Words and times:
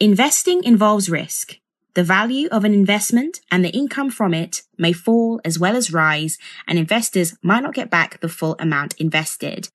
Investing 0.00 0.62
involves 0.62 1.10
risk. 1.10 1.58
The 1.94 2.04
value 2.04 2.46
of 2.52 2.64
an 2.64 2.72
investment 2.72 3.40
and 3.50 3.64
the 3.64 3.70
income 3.70 4.10
from 4.10 4.32
it 4.32 4.62
may 4.78 4.92
fall 4.92 5.40
as 5.44 5.58
well 5.58 5.74
as 5.74 5.92
rise, 5.92 6.38
and 6.68 6.78
investors 6.78 7.34
might 7.42 7.64
not 7.64 7.74
get 7.74 7.90
back 7.90 8.20
the 8.20 8.28
full 8.28 8.54
amount 8.60 8.94
invested. 9.00 9.70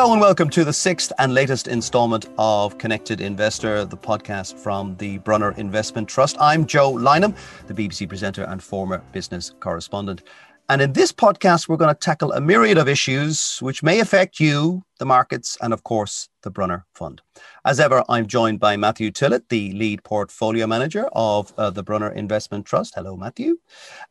Hello 0.00 0.14
and 0.14 0.20
welcome 0.22 0.48
to 0.48 0.64
the 0.64 0.72
sixth 0.72 1.12
and 1.18 1.34
latest 1.34 1.68
installment 1.68 2.24
of 2.38 2.78
Connected 2.78 3.20
Investor, 3.20 3.84
the 3.84 3.98
podcast 3.98 4.54
from 4.54 4.96
the 4.96 5.18
Brunner 5.18 5.50
Investment 5.58 6.08
Trust. 6.08 6.38
I'm 6.40 6.64
Joe 6.64 6.94
Lynham, 6.94 7.36
the 7.66 7.74
BBC 7.74 8.08
presenter 8.08 8.44
and 8.44 8.62
former 8.62 9.04
business 9.12 9.52
correspondent. 9.60 10.22
And 10.70 10.80
in 10.80 10.94
this 10.94 11.12
podcast, 11.12 11.68
we're 11.68 11.76
going 11.76 11.94
to 11.94 11.98
tackle 11.98 12.32
a 12.32 12.40
myriad 12.40 12.78
of 12.78 12.88
issues 12.88 13.58
which 13.58 13.82
may 13.82 14.00
affect 14.00 14.40
you, 14.40 14.82
the 14.98 15.04
markets, 15.04 15.58
and 15.60 15.70
of 15.74 15.84
course, 15.84 16.30
the 16.44 16.50
Brunner 16.50 16.86
Fund. 16.94 17.20
As 17.66 17.78
ever, 17.78 18.02
I'm 18.08 18.26
joined 18.26 18.58
by 18.58 18.78
Matthew 18.78 19.10
Tillett, 19.10 19.50
the 19.50 19.72
lead 19.72 20.02
portfolio 20.02 20.66
manager 20.66 21.10
of 21.12 21.52
uh, 21.58 21.68
the 21.68 21.82
Brunner 21.82 22.08
Investment 22.08 22.64
Trust. 22.64 22.94
Hello, 22.94 23.18
Matthew. 23.18 23.58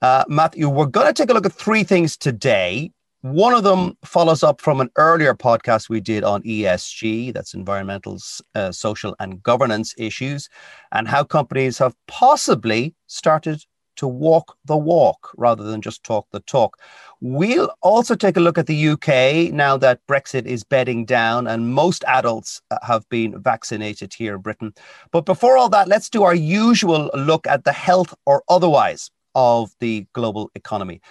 Uh, 0.04 0.24
Matthew, 0.28 0.70
we're 0.70 0.86
going 0.86 1.08
to 1.08 1.14
take 1.14 1.32
a 1.32 1.34
look 1.34 1.48
at 1.48 1.54
three 1.54 1.84
things 1.84 2.16
today. 2.16 2.92
One 3.22 3.54
of 3.54 3.64
them 3.64 3.98
follows 4.06 4.44
up 4.44 4.62
from 4.62 4.80
an 4.80 4.90
earlier 4.96 5.34
podcast 5.34 5.90
we 5.90 6.00
did 6.00 6.24
on 6.24 6.42
ESG, 6.44 7.34
that's 7.34 7.54
environmental, 7.54 8.18
uh, 8.56 8.72
social, 8.72 9.14
and 9.20 9.44
governance 9.44 9.94
issues, 9.98 10.48
and 10.94 11.06
how 11.06 11.26
companies 11.26 11.78
have 11.80 11.96
possibly 12.08 12.96
started 13.08 13.62
to 13.98 14.08
walk 14.08 14.56
the 14.64 14.78
walk 14.78 15.32
rather 15.36 15.64
than 15.64 15.82
just 15.82 16.02
talk 16.06 16.28
the 16.32 16.40
talk. 16.40 16.78
We'll 17.20 17.70
also 17.82 18.16
take 18.16 18.38
a 18.38 18.40
look 18.40 18.58
at 18.58 18.68
the 18.68 18.88
UK 18.88 19.54
now 19.54 19.76
that 19.76 20.00
Brexit 20.08 20.46
is 20.46 20.64
bedding 20.64 21.04
down 21.04 21.46
and 21.46 21.74
most 21.74 22.06
adults 22.08 22.62
uh, 22.72 22.78
have 22.84 23.04
been 23.10 23.38
vaccinated 23.42 24.14
here 24.14 24.36
in 24.36 24.42
Britain. 24.42 24.74
But 25.12 25.26
before 25.26 25.58
all 25.58 25.68
that, 25.70 25.90
let's 25.90 26.10
do 26.10 26.24
our 26.24 26.34
usual 26.34 27.12
look 27.14 27.46
at 27.48 27.66
the 27.66 27.74
health 27.74 28.14
or 28.26 28.44
otherwise 28.48 29.12
of 29.36 29.72
the 29.82 30.08
global 30.14 30.50
economy. 30.56 31.02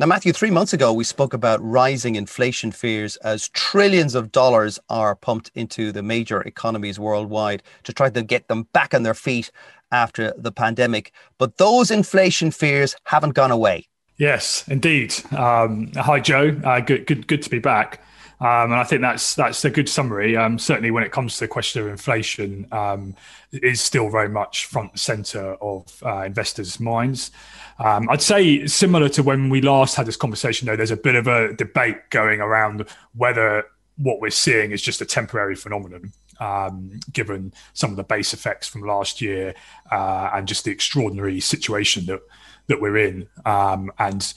Now, 0.00 0.06
Matthew, 0.06 0.32
three 0.32 0.50
months 0.50 0.72
ago, 0.72 0.92
we 0.92 1.04
spoke 1.04 1.34
about 1.34 1.62
rising 1.62 2.16
inflation 2.16 2.72
fears 2.72 3.14
as 3.18 3.48
trillions 3.50 4.16
of 4.16 4.32
dollars 4.32 4.80
are 4.88 5.14
pumped 5.14 5.52
into 5.54 5.92
the 5.92 6.02
major 6.02 6.42
economies 6.42 6.98
worldwide 6.98 7.62
to 7.84 7.92
try 7.92 8.10
to 8.10 8.22
get 8.24 8.48
them 8.48 8.66
back 8.72 8.92
on 8.92 9.04
their 9.04 9.14
feet 9.14 9.52
after 9.92 10.34
the 10.36 10.50
pandemic. 10.50 11.12
But 11.38 11.58
those 11.58 11.92
inflation 11.92 12.50
fears 12.50 12.96
haven't 13.04 13.34
gone 13.34 13.52
away. 13.52 13.86
Yes, 14.16 14.66
indeed. 14.66 15.14
Um, 15.30 15.92
hi, 15.94 16.18
Joe. 16.18 16.60
Uh, 16.64 16.80
good, 16.80 17.06
good, 17.06 17.28
good 17.28 17.42
to 17.42 17.50
be 17.50 17.60
back. 17.60 18.00
Um, 18.40 18.72
and 18.72 18.74
I 18.74 18.84
think 18.84 19.00
that's 19.00 19.36
that's 19.36 19.64
a 19.64 19.70
good 19.70 19.88
summary. 19.88 20.36
Um, 20.36 20.58
certainly, 20.58 20.90
when 20.90 21.04
it 21.04 21.12
comes 21.12 21.34
to 21.34 21.44
the 21.44 21.48
question 21.48 21.82
of 21.82 21.88
inflation, 21.88 22.66
um, 22.72 23.14
is 23.52 23.80
still 23.80 24.10
very 24.10 24.28
much 24.28 24.66
front 24.66 24.90
and 24.90 25.00
center 25.00 25.54
of 25.62 26.02
uh, 26.04 26.22
investors' 26.22 26.80
minds. 26.80 27.30
Um, 27.78 28.08
I'd 28.08 28.22
say 28.22 28.66
similar 28.66 29.08
to 29.10 29.22
when 29.22 29.48
we 29.48 29.60
last 29.60 29.96
had 29.96 30.06
this 30.06 30.16
conversation, 30.16 30.66
though, 30.66 30.76
there's 30.76 30.90
a 30.90 30.96
bit 30.96 31.14
of 31.14 31.26
a 31.26 31.54
debate 31.54 32.10
going 32.10 32.40
around 32.40 32.86
whether 33.16 33.64
what 33.96 34.20
we're 34.20 34.30
seeing 34.30 34.72
is 34.72 34.82
just 34.82 35.00
a 35.00 35.06
temporary 35.06 35.54
phenomenon. 35.54 36.12
Um, 36.40 36.98
given 37.12 37.52
some 37.74 37.90
of 37.90 37.96
the 37.96 38.02
base 38.02 38.34
effects 38.34 38.66
from 38.66 38.80
last 38.82 39.20
year 39.20 39.54
uh, 39.92 40.30
and 40.34 40.48
just 40.48 40.64
the 40.64 40.72
extraordinary 40.72 41.38
situation 41.38 42.06
that 42.06 42.22
that 42.66 42.80
we're 42.80 42.96
in, 42.96 43.28
um, 43.44 43.92
and 44.00 44.34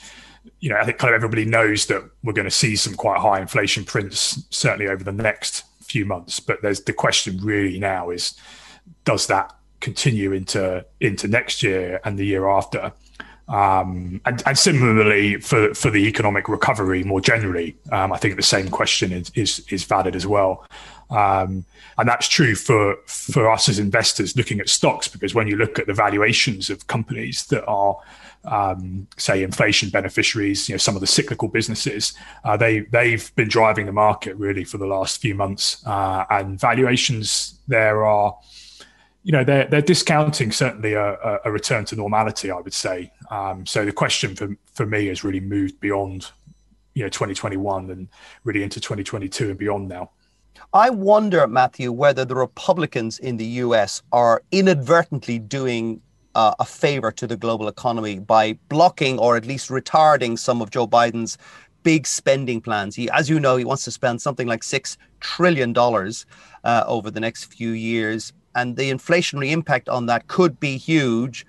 you 0.60 0.70
know, 0.70 0.78
I 0.78 0.86
think 0.86 0.98
kind 0.98 1.14
of 1.14 1.18
everybody 1.18 1.46
knows 1.46 1.88
that 1.88 2.04
we're 2.24 2.34
going 2.34 2.46
to 2.46 2.52
see 2.52 2.76
some 2.76 2.94
quite 2.94 3.20
high 3.20 3.40
inflation 3.40 3.84
prints 3.84 4.44
certainly 4.50 4.88
over 4.88 5.04
the 5.04 5.12
next 5.12 5.64
few 5.82 6.06
months. 6.06 6.40
But 6.40 6.62
there's 6.62 6.82
the 6.82 6.94
question 6.94 7.40
really 7.42 7.80
now 7.80 8.10
is, 8.10 8.36
does 9.06 9.28
that 9.28 9.56
continue 9.80 10.34
into 10.34 10.86
into 11.00 11.28
next 11.28 11.64
year 11.64 12.00
and 12.04 12.18
the 12.18 12.26
year 12.26 12.48
after? 12.48 12.94
Um, 13.48 14.20
and, 14.26 14.44
and, 14.46 14.58
similarly 14.58 15.40
for, 15.40 15.74
for 15.74 15.90
the 15.90 16.06
economic 16.06 16.50
recovery 16.50 17.04
more 17.04 17.22
generally, 17.22 17.78
um, 17.94 18.12
I 18.12 18.18
think 18.18 18.36
the 18.36 18.44
same 18.44 18.68
question 18.68 19.14
is, 19.14 19.32
is, 19.36 19.66
is 19.70 19.86
valid 19.86 20.18
as 20.18 20.28
well. 20.28 20.66
Um, 21.10 21.64
and 21.98 22.08
that's 22.08 22.28
true 22.28 22.56
for, 22.56 22.98
for 23.06 23.50
us 23.50 23.70
as 23.70 23.80
investors 23.80 24.36
looking 24.36 24.60
at 24.60 24.68
stocks, 24.68 25.08
because 25.08 25.34
when 25.34 25.48
you 25.48 25.56
look 25.56 25.80
at 25.80 25.88
the 25.88 25.94
valuations 25.94 26.70
of 26.70 26.88
companies 26.88 27.46
that 27.46 27.66
are, 27.66 27.98
um, 28.44 29.08
say, 29.18 29.44
inflation 29.44 29.90
beneficiaries, 29.90 30.68
you 30.68 30.74
know, 30.74 30.78
some 30.78 30.96
of 30.96 31.02
the 31.02 31.08
cyclical 31.08 31.48
businesses, 31.48 32.14
uh, 32.44 32.58
they, 32.58 32.82
they've 32.82 33.34
been 33.36 33.48
driving 33.48 33.86
the 33.86 33.94
market 33.94 34.36
really 34.36 34.66
for 34.66 34.78
the 34.78 34.86
last 34.86 35.22
few 35.22 35.34
months. 35.34 35.82
Uh, 35.88 36.26
and 36.30 36.60
valuations 36.60 37.60
there 37.68 38.06
are, 38.06 38.38
you 39.28 39.34
know 39.34 39.44
they're 39.44 39.66
they're 39.66 39.82
discounting 39.82 40.54
certainly 40.54 40.94
a, 40.94 41.40
a 41.44 41.52
return 41.52 41.84
to 41.84 41.98
normality. 41.98 42.50
I 42.50 42.62
would 42.62 42.74
say. 42.74 43.12
Um, 43.30 43.66
so 43.66 43.84
the 43.84 43.92
question 43.92 44.38
for 44.38 44.56
for 44.74 44.86
me 44.86 45.08
has 45.08 45.22
really 45.22 45.42
moved 45.42 45.82
beyond 45.82 46.32
you 46.94 47.04
know 47.04 47.10
2021 47.10 47.90
and 47.90 48.08
really 48.46 48.64
into 48.64 48.80
2022 48.80 49.50
and 49.50 49.58
beyond 49.58 49.90
now. 49.90 50.12
I 50.74 50.92
wonder, 50.92 51.46
Matthew, 51.46 51.92
whether 51.92 52.24
the 52.24 52.36
Republicans 52.36 53.20
in 53.20 53.36
the 53.36 53.46
U.S. 53.68 54.02
are 54.14 54.44
inadvertently 54.54 55.40
doing 55.40 56.02
uh, 56.34 56.56
a 56.60 56.66
favor 56.66 57.12
to 57.12 57.28
the 57.28 57.36
global 57.36 57.68
economy 57.68 58.20
by 58.20 58.54
blocking 58.70 59.20
or 59.20 59.36
at 59.36 59.46
least 59.46 59.70
retarding 59.70 60.40
some 60.40 60.62
of 60.62 60.72
Joe 60.72 60.88
Biden's 60.88 61.38
big 61.84 62.08
spending 62.08 62.62
plans. 62.62 62.96
He, 62.96 63.10
as 63.10 63.30
you 63.30 63.42
know, 63.42 63.58
he 63.58 63.66
wants 63.66 63.84
to 63.84 63.92
spend 63.92 64.22
something 64.22 64.48
like 64.48 64.64
six 64.64 64.98
trillion 65.20 65.74
dollars 65.74 66.26
uh, 66.64 66.86
over 66.88 67.12
the 67.12 67.20
next 67.20 67.46
few 67.46 67.72
years 67.72 68.32
and 68.56 68.76
the 68.76 68.92
inflationary 68.92 69.52
impact 69.52 69.90
on 69.90 70.06
that 70.08 70.28
could 70.28 70.60
be 70.60 70.78
huge. 70.78 71.46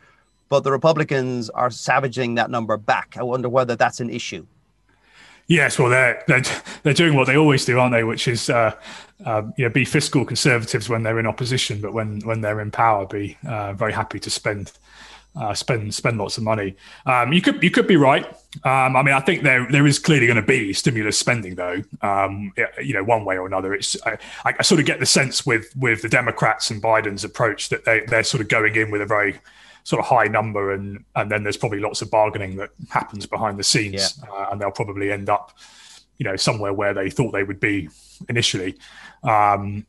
But 0.49 0.65
the 0.65 0.73
Republicans 0.73 1.51
are 1.51 1.71
savaging 1.71 2.37
that 2.37 2.51
number 2.51 2.77
back. 2.77 3.17
I 3.19 3.23
wonder 3.23 3.49
whether 3.49 3.77
that's 3.77 4.01
an 4.01 4.09
issue. 4.09 4.47
Yes, 5.47 5.79
well, 5.79 5.89
they're 5.89 6.23
they're, 6.27 6.43
they're 6.83 6.95
doing 6.95 7.15
what 7.15 7.27
they 7.27 7.37
always 7.37 7.65
do, 7.65 7.79
aren't 7.79 7.93
they? 7.93 8.05
Which 8.05 8.29
is 8.29 8.51
uh, 8.51 8.75
um, 9.25 9.55
you 9.57 9.65
know 9.65 9.71
be 9.71 9.85
fiscal 9.85 10.25
conservatives 10.25 10.89
when 10.89 11.03
they're 11.03 11.19
in 11.19 11.27
opposition, 11.27 11.81
but 11.81 11.93
when 11.93 12.21
when 12.21 12.43
they're 12.43 12.61
in 12.61 12.71
power, 12.71 13.07
be 13.07 13.39
uh, 13.47 13.73
very 13.73 13.93
happy 13.93 14.21
to 14.21 14.31
spend 14.31 14.73
uh, 15.38 15.54
spend 15.54 15.94
spend 15.94 16.19
lots 16.19 16.37
of 16.37 16.44
money. 16.44 16.76
Um, 17.06 17.32
you 17.32 17.41
could 17.41 17.62
you 17.62 17.71
could 17.71 17.87
be 17.87 17.97
right. 17.97 18.26
Um, 18.65 18.97
I 18.97 19.03
mean, 19.03 19.15
I 19.15 19.21
think 19.21 19.43
there 19.43 19.66
there 19.71 19.87
is 19.87 19.99
clearly 19.99 20.26
going 20.26 20.41
to 20.41 20.43
be 20.43 20.72
stimulus 20.72 21.19
spending, 21.19 21.54
though. 21.54 21.82
Um, 22.03 22.53
you 22.82 22.94
know, 22.94 23.04
one 23.04 23.25
way 23.25 23.38
or 23.38 23.47
another. 23.47 23.72
It's 23.72 23.97
I, 24.04 24.19
I, 24.44 24.62
sort 24.62 24.81
of 24.81 24.87
get 24.87 24.99
the 24.99 25.06
sense 25.06 25.47
with 25.47 25.72
with 25.76 26.03
the 26.03 26.09
Democrats 26.09 26.71
and 26.71 26.82
Biden's 26.82 27.25
approach 27.25 27.69
that 27.69 27.84
they 27.84 28.00
they're 28.06 28.25
sort 28.25 28.41
of 28.41 28.49
going 28.49 28.75
in 28.75 28.91
with 28.91 29.00
a 29.00 29.06
very 29.06 29.38
sort 29.84 30.00
of 30.00 30.06
high 30.06 30.26
number, 30.26 30.72
and 30.72 31.04
and 31.15 31.31
then 31.31 31.44
there's 31.44 31.56
probably 31.56 31.81
lots 31.81 32.03
of 32.03 32.10
bargaining 32.10 32.56
that 32.56 32.70
happens 32.91 33.26
behind 33.26 33.59
the 33.59 33.65
scenes, 33.65 34.20
yeah. 34.22 34.31
uh, 34.31 34.49
and 34.50 34.60
they'll 34.60 34.72
probably 34.72 35.12
end 35.12 35.28
up, 35.28 35.56
you 36.19 36.25
know, 36.25 36.37
somewhere 36.37 36.72
where 36.72 36.94
they 36.94 37.10
thought 37.10 37.31
they 37.31 37.44
would 37.44 37.60
be 37.60 37.88
initially. 38.28 38.76
Um, 39.22 39.87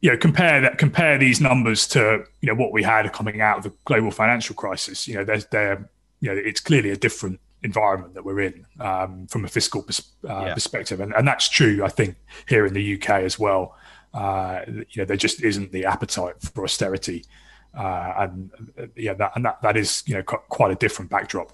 you 0.00 0.10
know 0.10 0.16
compare 0.16 0.60
that 0.60 0.78
compare 0.78 1.18
these 1.18 1.40
numbers 1.40 1.86
to 1.88 2.24
you 2.40 2.46
know 2.46 2.54
what 2.54 2.72
we 2.72 2.82
had 2.82 3.12
coming 3.12 3.40
out 3.40 3.58
of 3.58 3.64
the 3.64 3.72
global 3.84 4.10
financial 4.10 4.54
crisis. 4.54 5.06
You 5.06 5.16
know 5.16 5.24
they're, 5.24 5.42
they're 5.50 5.90
you 6.20 6.30
know 6.30 6.36
it's 6.36 6.60
clearly 6.60 6.90
a 6.90 6.96
different 6.96 7.40
environment 7.62 8.14
that 8.14 8.24
we're 8.24 8.40
in 8.40 8.64
um, 8.80 9.26
from 9.26 9.44
a 9.44 9.48
fiscal 9.48 9.82
pers- 9.82 10.12
uh, 10.28 10.44
yeah. 10.46 10.54
perspective. 10.54 11.00
And, 11.00 11.12
and 11.14 11.28
that's 11.28 11.46
true 11.46 11.84
i 11.84 11.88
think 11.88 12.16
here 12.48 12.64
in 12.64 12.72
the 12.74 12.94
uk 12.94 13.10
as 13.10 13.38
well. 13.38 13.76
Uh, 14.12 14.62
you 14.66 14.96
know 14.96 15.04
there 15.04 15.16
just 15.16 15.42
isn't 15.42 15.70
the 15.72 15.84
appetite 15.84 16.40
for 16.40 16.64
austerity. 16.64 17.24
Uh, 17.72 18.14
and 18.18 18.50
uh, 18.80 18.86
yeah 18.96 19.14
that 19.14 19.32
and 19.36 19.44
that, 19.44 19.60
that 19.62 19.76
is 19.76 20.02
you 20.06 20.14
know 20.14 20.22
quite 20.22 20.72
a 20.72 20.74
different 20.74 21.10
backdrop 21.10 21.52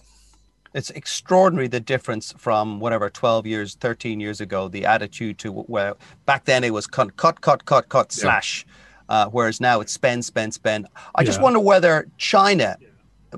it's 0.75 0.91
extraordinary 0.91 1.69
the 1.69 1.81
difference 1.81 2.35
from 2.37 2.81
whatever 2.81 3.09
12 3.11 3.47
years 3.47 3.75
13 3.77 4.21
years 4.21 4.41
ago 4.41 4.69
the 4.69 4.85
attitude 4.85 5.39
to 5.39 5.53
where 5.53 5.95
back 6.25 6.45
then 6.45 6.65
it 6.65 6.73
was 6.73 6.87
cut 6.87 7.17
cut 7.17 7.41
cut 7.41 7.65
cut 7.65 7.89
cut 7.89 8.15
yeah. 8.17 8.23
slash 8.23 8.67
uh, 9.09 9.29
whereas 9.29 9.61
now 9.61 9.81
it's 9.81 9.93
spend 9.93 10.25
spend 10.25 10.53
spend 10.53 10.87
i 11.15 11.23
yeah. 11.23 11.27
just 11.27 11.41
wonder 11.41 11.61
whether 11.61 12.09
china 12.19 12.77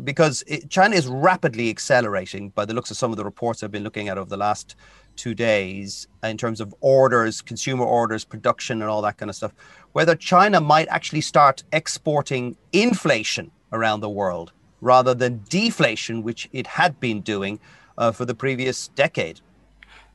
because 0.05 0.43
it, 0.47 0.69
china 0.71 0.95
is 0.95 1.07
rapidly 1.07 1.71
accelerating 1.71 2.51
by 2.51 2.65
the 2.65 2.75
looks 2.75 2.91
of 2.91 2.97
some 2.97 3.11
of 3.11 3.17
the 3.17 3.25
reports 3.25 3.63
i've 3.63 3.73
been 3.73 3.85
looking 3.85 4.09
at 4.09 4.19
over 4.19 4.29
the 4.29 4.37
last 4.37 4.77
two 5.17 5.35
days 5.35 6.07
in 6.23 6.37
terms 6.37 6.61
of 6.61 6.75
orders 6.81 7.41
consumer 7.43 7.85
orders 7.85 8.25
production 8.25 8.81
and 8.81 8.91
all 8.91 9.03
that 9.03 9.17
kind 9.17 9.29
of 9.29 9.37
stuff 9.37 9.53
whether 9.93 10.15
china 10.15 10.61
might 10.61 10.87
actually 10.89 11.21
start 11.21 11.65
exporting 11.73 12.57
inflation 12.73 13.51
around 13.73 14.01
the 14.01 14.09
world 14.09 14.53
rather 14.81 15.15
than 15.15 15.43
deflation, 15.49 16.23
which 16.23 16.49
it 16.53 16.67
had 16.67 16.99
been 17.01 17.21
doing 17.21 17.59
uh, 17.97 18.13
for 18.13 18.25
the 18.25 18.35
previous 18.35 18.89
decade. 18.89 19.41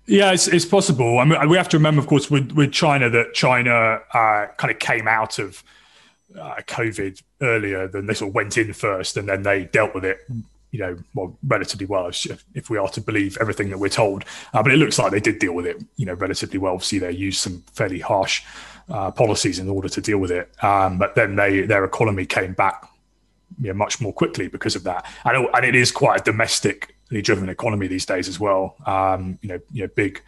Yeah, 0.05 0.31
it's, 0.31 0.47
it's 0.47 0.65
possible. 0.65 1.19
I 1.19 1.25
mean, 1.25 1.49
we 1.49 1.55
have 1.55 1.69
to 1.69 1.77
remember, 1.77 2.01
of 2.01 2.07
course, 2.07 2.29
with, 2.29 2.51
with 2.51 2.73
China 2.73 3.09
that 3.09 3.33
China 3.33 3.99
uh, 4.13 4.47
kind 4.57 4.71
of 4.71 4.79
came 4.79 5.07
out 5.07 5.39
of 5.39 5.63
uh, 6.37 6.55
COVID 6.67 7.21
earlier 7.41 7.87
than 7.87 8.07
they 8.07 8.13
sort 8.13 8.29
of 8.29 8.35
went 8.35 8.57
in 8.57 8.73
first, 8.73 9.15
and 9.17 9.29
then 9.29 9.43
they 9.43 9.65
dealt 9.65 9.95
with 9.95 10.03
it, 10.03 10.19
you 10.71 10.79
know, 10.79 10.97
well, 11.13 11.37
relatively 11.47 11.85
well, 11.85 12.07
if, 12.07 12.69
we 12.69 12.77
are 12.77 12.89
to 12.89 12.99
believe 12.99 13.37
everything 13.39 13.69
that 13.69 13.77
we're 13.77 13.87
told. 13.87 14.25
Uh, 14.53 14.61
but 14.61 14.73
it 14.73 14.77
looks 14.77 14.99
like 14.99 15.11
they 15.11 15.19
did 15.19 15.39
deal 15.39 15.53
with 15.53 15.65
it, 15.65 15.77
you 15.95 16.05
know, 16.05 16.15
relatively 16.15 16.59
well. 16.59 16.73
Obviously, 16.73 16.99
they 16.99 17.11
used 17.11 17.39
some 17.39 17.63
fairly 17.73 17.99
harsh 17.99 18.43
uh, 18.89 19.11
policies 19.11 19.59
in 19.59 19.69
order 19.69 19.87
to 19.87 20.01
deal 20.01 20.17
with 20.17 20.31
it, 20.31 20.51
um, 20.63 20.97
but 20.97 21.15
then 21.15 21.37
they 21.37 21.61
their 21.61 21.85
economy 21.85 22.25
came 22.25 22.53
back, 22.53 22.89
you 23.59 23.67
know, 23.67 23.73
much 23.73 24.01
more 24.01 24.13
quickly 24.13 24.47
because 24.47 24.75
of 24.75 24.83
that, 24.83 25.05
and, 25.25 25.47
and 25.53 25.65
it 25.65 25.75
is 25.75 25.91
quite 25.91 26.21
a 26.21 26.23
domestic 26.23 26.95
driven 27.21 27.49
economy 27.49 27.87
these 27.87 28.05
days 28.05 28.27
as 28.27 28.39
well. 28.39 28.75
Um, 28.85 29.37
you 29.41 29.49
know, 29.49 29.59
you 29.71 29.83
know, 29.83 29.89
big 29.95 30.21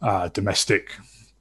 uh, 0.00 0.28
domestic 0.28 0.96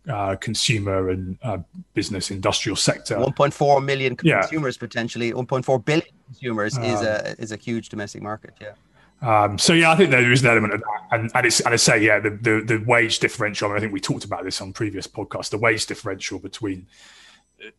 uh, 0.09 0.35
consumer 0.35 1.09
and 1.09 1.38
uh, 1.44 1.59
business 1.94 2.31
industrial 2.31 2.75
sector. 2.75 3.15
1.4 3.15 3.83
million 3.83 4.15
consumers 4.15 4.75
yeah. 4.75 4.79
potentially. 4.79 5.31
1.4 5.31 5.85
billion 5.85 6.07
consumers 6.25 6.77
is 6.77 7.01
um, 7.01 7.06
a 7.06 7.35
is 7.38 7.51
a 7.51 7.57
huge 7.57 7.89
domestic 7.89 8.21
market. 8.21 8.53
Yeah. 8.59 8.73
Um, 9.21 9.59
so 9.59 9.73
yeah, 9.73 9.91
I 9.91 9.95
think 9.95 10.09
there 10.09 10.31
is 10.31 10.44
an 10.44 10.50
element 10.50 10.73
of 10.73 10.79
that, 10.79 11.19
and 11.19 11.31
and, 11.35 11.45
it's, 11.45 11.59
and 11.59 11.73
I 11.73 11.77
say 11.77 12.03
yeah, 12.03 12.19
the, 12.19 12.31
the, 12.31 12.63
the 12.65 12.83
wage 12.88 13.19
differential. 13.19 13.68
I, 13.68 13.71
mean, 13.71 13.77
I 13.77 13.79
think 13.81 13.94
we 13.94 14.00
talked 14.00 14.25
about 14.25 14.44
this 14.44 14.62
on 14.62 14.73
previous 14.73 15.06
podcasts. 15.06 15.51
The 15.51 15.59
wage 15.59 15.85
differential 15.85 16.39
between 16.39 16.88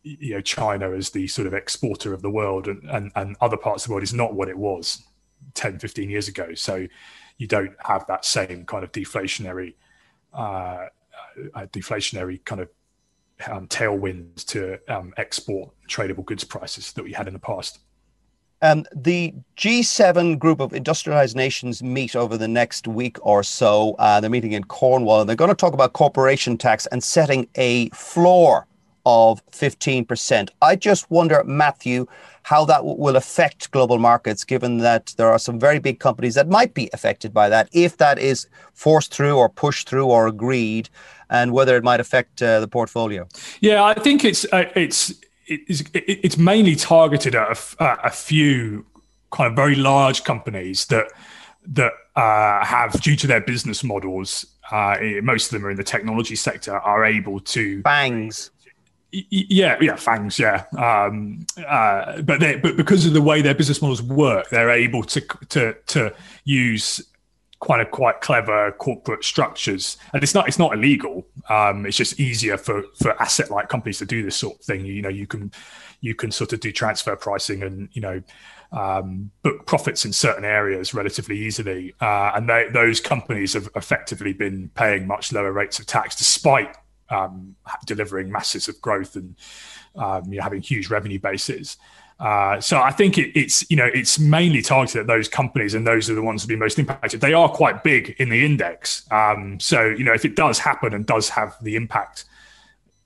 you 0.03 0.35
know 0.35 0.41
China 0.41 0.91
as 0.91 1.09
the 1.09 1.27
sort 1.27 1.47
of 1.47 1.53
exporter 1.53 2.13
of 2.13 2.21
the 2.21 2.29
world 2.29 2.67
and, 2.67 2.83
and, 2.89 3.11
and 3.15 3.35
other 3.41 3.57
parts 3.57 3.83
of 3.83 3.89
the 3.89 3.93
world 3.93 4.03
is 4.03 4.13
not 4.13 4.33
what 4.33 4.49
it 4.49 4.57
was 4.57 5.03
10, 5.53 5.79
15 5.79 6.09
years 6.09 6.27
ago. 6.27 6.53
So 6.53 6.87
you 7.37 7.47
don't 7.47 7.75
have 7.79 8.05
that 8.07 8.25
same 8.25 8.65
kind 8.65 8.83
of 8.83 8.91
deflationary, 8.91 9.75
uh, 10.33 10.87
uh, 11.53 11.65
deflationary 11.71 12.43
kind 12.45 12.61
of 12.61 12.69
um, 13.49 13.67
tailwinds 13.67 14.45
to 14.45 14.79
um, 14.93 15.13
export 15.17 15.71
tradable 15.89 16.25
goods 16.25 16.43
prices 16.43 16.93
that 16.93 17.03
we 17.03 17.11
had 17.11 17.27
in 17.27 17.33
the 17.33 17.39
past. 17.39 17.79
Um, 18.61 18.85
the 18.95 19.33
G7 19.57 20.39
group 20.39 20.61
of 20.61 20.71
industrialized 20.71 21.35
nations 21.35 21.83
meet 21.83 22.15
over 22.15 22.37
the 22.37 22.47
next 22.47 22.87
week 22.87 23.17
or 23.21 23.43
so. 23.43 23.93
Uh, 23.99 24.21
they're 24.21 24.29
meeting 24.29 24.53
in 24.53 24.63
Cornwall 24.63 25.19
and 25.19 25.27
they're 25.27 25.35
going 25.35 25.49
to 25.49 25.55
talk 25.55 25.73
about 25.73 25.91
corporation 25.91 26.57
tax 26.57 26.85
and 26.85 27.03
setting 27.03 27.49
a 27.55 27.89
floor 27.89 28.65
of 29.05 29.45
15%. 29.51 30.49
I 30.61 30.75
just 30.75 31.09
wonder, 31.11 31.43
Matthew, 31.43 32.07
how 32.43 32.65
that 32.65 32.77
w- 32.77 32.95
will 32.97 33.15
affect 33.15 33.71
global 33.71 33.97
markets, 33.97 34.43
given 34.43 34.77
that 34.79 35.13
there 35.17 35.29
are 35.29 35.39
some 35.39 35.59
very 35.59 35.79
big 35.79 35.99
companies 35.99 36.35
that 36.35 36.47
might 36.47 36.73
be 36.73 36.89
affected 36.93 37.33
by 37.33 37.49
that, 37.49 37.69
if 37.71 37.97
that 37.97 38.19
is 38.19 38.47
forced 38.73 39.13
through 39.13 39.37
or 39.37 39.49
pushed 39.49 39.89
through 39.89 40.05
or 40.05 40.27
agreed, 40.27 40.89
and 41.29 41.51
whether 41.51 41.75
it 41.75 41.83
might 41.83 41.99
affect 41.99 42.41
uh, 42.41 42.59
the 42.59 42.67
portfolio. 42.67 43.27
Yeah, 43.59 43.83
I 43.83 43.93
think 43.93 44.23
it's 44.23 44.45
uh, 44.53 44.69
it's 44.75 45.13
it's 45.47 45.83
it's 45.93 46.37
mainly 46.37 46.75
targeted 46.75 47.35
at 47.35 47.75
a, 47.79 48.07
a, 48.07 48.11
few 48.11 48.85
kind 49.31 49.49
of 49.49 49.55
very 49.55 49.75
large 49.75 50.23
companies 50.23 50.85
that 50.87 51.07
that 51.65 51.93
uh, 52.15 52.63
have, 52.63 53.01
due 53.01 53.15
to 53.15 53.25
their 53.25 53.41
business 53.41 53.83
models, 53.83 54.45
uh, 54.71 54.97
most 55.21 55.45
of 55.45 55.51
them 55.51 55.65
are 55.65 55.71
in 55.71 55.77
the 55.77 55.83
technology 55.83 56.35
sector, 56.35 56.77
are 56.77 57.05
able 57.05 57.39
to 57.39 57.81
bangs 57.81 58.51
yeah, 59.29 59.77
yeah, 59.79 59.95
fangs, 59.95 60.39
yeah. 60.39 60.65
Um, 60.77 61.45
uh, 61.67 62.21
but 62.21 62.39
they, 62.39 62.55
but 62.55 62.75
because 62.75 63.05
of 63.05 63.13
the 63.13 63.21
way 63.21 63.41
their 63.41 63.53
business 63.53 63.81
models 63.81 64.01
work, 64.01 64.49
they're 64.49 64.71
able 64.71 65.03
to 65.03 65.21
to 65.49 65.73
to 65.87 66.13
use 66.45 67.01
quite 67.59 67.79
a 67.79 67.85
quite 67.85 68.21
clever 68.21 68.71
corporate 68.73 69.23
structures, 69.23 69.97
and 70.13 70.23
it's 70.23 70.33
not 70.33 70.47
it's 70.47 70.59
not 70.59 70.73
illegal. 70.73 71.25
Um, 71.49 71.85
it's 71.85 71.97
just 71.97 72.19
easier 72.19 72.57
for 72.57 72.83
for 72.97 73.21
asset 73.21 73.51
like 73.51 73.69
companies 73.69 73.99
to 73.99 74.05
do 74.05 74.23
this 74.23 74.35
sort 74.35 74.59
of 74.59 74.65
thing. 74.65 74.85
You 74.85 75.01
know, 75.01 75.09
you 75.09 75.27
can 75.27 75.51
you 76.01 76.15
can 76.15 76.31
sort 76.31 76.51
of 76.53 76.59
do 76.59 76.71
transfer 76.71 77.15
pricing 77.15 77.61
and 77.61 77.89
you 77.93 78.01
know 78.01 78.21
um, 78.71 79.29
book 79.43 79.67
profits 79.67 80.03
in 80.05 80.11
certain 80.11 80.43
areas 80.43 80.93
relatively 80.93 81.37
easily, 81.37 81.93
uh, 82.01 82.31
and 82.33 82.49
they, 82.49 82.67
those 82.73 82.99
companies 82.99 83.53
have 83.53 83.69
effectively 83.75 84.33
been 84.33 84.69
paying 84.73 85.05
much 85.05 85.31
lower 85.31 85.51
rates 85.51 85.77
of 85.79 85.85
tax 85.85 86.15
despite 86.15 86.75
um, 87.13 87.55
delivering 87.85 88.31
masses 88.31 88.67
of 88.67 88.79
growth 88.81 89.15
and 89.15 89.35
um, 89.95 90.23
you 90.31 90.37
know, 90.37 90.43
having 90.43 90.61
huge 90.61 90.89
revenue 90.89 91.19
bases. 91.19 91.77
Uh, 92.19 92.61
so 92.61 92.79
I 92.79 92.91
think 92.91 93.17
it, 93.17 93.37
it's 93.37 93.69
you 93.69 93.77
know 93.77 93.89
it's 93.93 94.19
mainly 94.19 94.61
targeted 94.61 95.01
at 95.01 95.07
those 95.07 95.27
companies, 95.27 95.73
and 95.73 95.85
those 95.85 96.09
are 96.09 96.15
the 96.15 96.21
ones 96.21 96.41
that 96.41 96.47
be 96.47 96.55
most 96.55 96.79
impacted. 96.79 97.21
They 97.21 97.33
are 97.33 97.49
quite 97.49 97.83
big 97.83 98.15
in 98.19 98.29
the 98.29 98.45
index, 98.45 99.05
um, 99.11 99.59
so 99.59 99.89
you 99.89 100.03
know 100.03 100.13
if 100.13 100.23
it 100.23 100.35
does 100.35 100.59
happen 100.59 100.93
and 100.93 101.05
does 101.05 101.29
have 101.29 101.55
the 101.61 101.75
impact, 101.75 102.25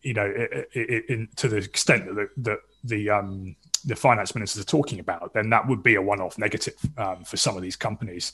you 0.02 0.14
know, 0.14 0.26
it, 0.26 0.70
it, 0.74 1.38
to 1.38 1.48
the 1.48 1.58
extent 1.58 2.06
that 2.06 2.16
the 2.16 2.30
the, 2.38 2.60
the, 2.84 3.10
um, 3.10 3.56
the 3.86 3.96
finance 3.96 4.36
ministers 4.36 4.62
are 4.62 4.68
talking 4.68 5.00
about, 5.00 5.34
then 5.34 5.50
that 5.50 5.68
would 5.68 5.82
be 5.84 5.96
a 5.96 6.02
one-off 6.02 6.38
negative 6.38 6.78
um, 6.98 7.24
for 7.24 7.38
some 7.38 7.56
of 7.56 7.62
these 7.62 7.76
companies. 7.76 8.34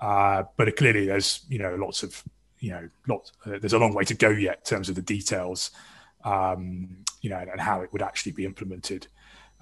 Uh, 0.00 0.42
but 0.56 0.76
clearly, 0.76 1.06
there's 1.06 1.44
you 1.48 1.58
know 1.58 1.74
lots 1.76 2.02
of 2.02 2.22
you 2.60 2.70
know, 2.70 2.88
lot, 3.06 3.30
uh, 3.46 3.58
there's 3.58 3.72
a 3.72 3.78
long 3.78 3.94
way 3.94 4.04
to 4.04 4.14
go 4.14 4.30
yet 4.30 4.58
in 4.58 4.64
terms 4.64 4.88
of 4.88 4.94
the 4.94 5.02
details, 5.02 5.70
um, 6.24 7.04
you 7.20 7.30
know, 7.30 7.38
and, 7.38 7.50
and, 7.50 7.60
how 7.60 7.80
it 7.82 7.92
would 7.92 8.02
actually 8.02 8.32
be 8.32 8.44
implemented. 8.44 9.06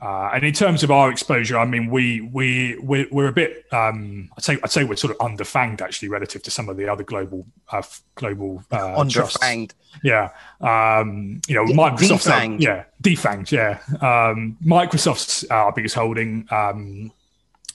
Uh, 0.00 0.30
and 0.34 0.44
in 0.44 0.52
terms 0.52 0.82
of 0.82 0.90
our 0.90 1.10
exposure, 1.10 1.56
I 1.56 1.64
mean, 1.64 1.90
we 1.90 2.20
we 2.20 2.78
we're, 2.80 3.06
we're 3.10 3.28
a 3.28 3.32
bit. 3.32 3.64
Um, 3.72 4.28
I'd 4.36 4.44
say 4.44 4.58
I'd 4.62 4.70
say 4.70 4.84
we're 4.84 4.96
sort 4.96 5.12
of 5.12 5.18
underfanged 5.18 5.80
actually 5.80 6.10
relative 6.10 6.42
to 6.42 6.50
some 6.50 6.68
of 6.68 6.76
the 6.76 6.86
other 6.86 7.02
global 7.02 7.46
uh, 7.72 7.82
global 8.14 8.62
uh, 8.70 8.76
underfanged. 8.76 9.12
Trusts. 9.12 9.74
Yeah, 10.02 10.30
um, 10.60 11.40
you 11.48 11.54
know, 11.54 11.64
Microsoft's 11.64 12.26
defanged. 12.26 12.60
yeah, 12.60 12.84
defanged. 13.02 13.50
Yeah, 13.50 13.78
um, 14.02 14.58
Microsoft's 14.62 15.44
our 15.44 15.72
biggest 15.72 15.94
holding. 15.94 16.46
Um, 16.50 17.10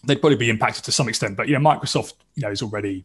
they'd 0.03 0.21
probably 0.21 0.37
be 0.37 0.51
impacted 0.51 0.83
to 0.83 0.91
some 0.91 1.09
extent, 1.09 1.37
but 1.37 1.47
yeah, 1.47 1.57
Microsoft, 1.57 2.13
you 2.35 2.43
know, 2.43 2.51
is 2.51 2.61
already 2.61 3.03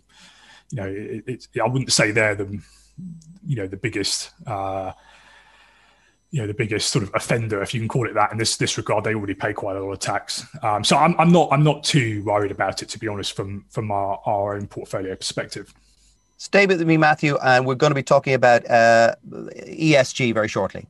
you 0.70 0.76
know, 0.76 0.88
it, 0.88 1.24
it, 1.26 1.60
I 1.62 1.68
wouldn't 1.68 1.92
say 1.92 2.10
they're 2.10 2.34
the, 2.34 2.60
you 3.46 3.56
know, 3.56 3.66
the 3.66 3.76
biggest, 3.76 4.30
uh, 4.46 4.92
you 6.30 6.40
know, 6.40 6.46
the 6.46 6.54
biggest 6.54 6.90
sort 6.90 7.02
of 7.02 7.10
offender, 7.14 7.62
if 7.62 7.72
you 7.72 7.80
can 7.80 7.88
call 7.88 8.08
it 8.08 8.14
that. 8.14 8.32
In 8.32 8.38
this 8.38 8.56
this 8.56 8.76
regard, 8.76 9.04
they 9.04 9.14
already 9.14 9.34
pay 9.34 9.52
quite 9.52 9.76
a 9.76 9.82
lot 9.82 9.92
of 9.92 9.98
tax. 10.00 10.44
Um, 10.62 10.82
so 10.84 10.96
I'm, 10.96 11.14
I'm 11.18 11.30
not 11.30 11.48
I'm 11.52 11.62
not 11.62 11.84
too 11.84 12.22
worried 12.24 12.50
about 12.50 12.82
it, 12.82 12.88
to 12.90 12.98
be 12.98 13.08
honest, 13.08 13.34
from 13.34 13.64
from 13.70 13.90
our, 13.90 14.20
our 14.26 14.56
own 14.56 14.66
portfolio 14.66 15.14
perspective. 15.14 15.72
Stay 16.38 16.66
with 16.66 16.82
me, 16.82 16.98
Matthew, 16.98 17.38
and 17.38 17.64
we're 17.64 17.76
going 17.76 17.92
to 17.92 17.94
be 17.94 18.02
talking 18.02 18.34
about 18.34 18.68
uh, 18.68 19.14
ESG 19.26 20.34
very 20.34 20.48
shortly. 20.48 20.86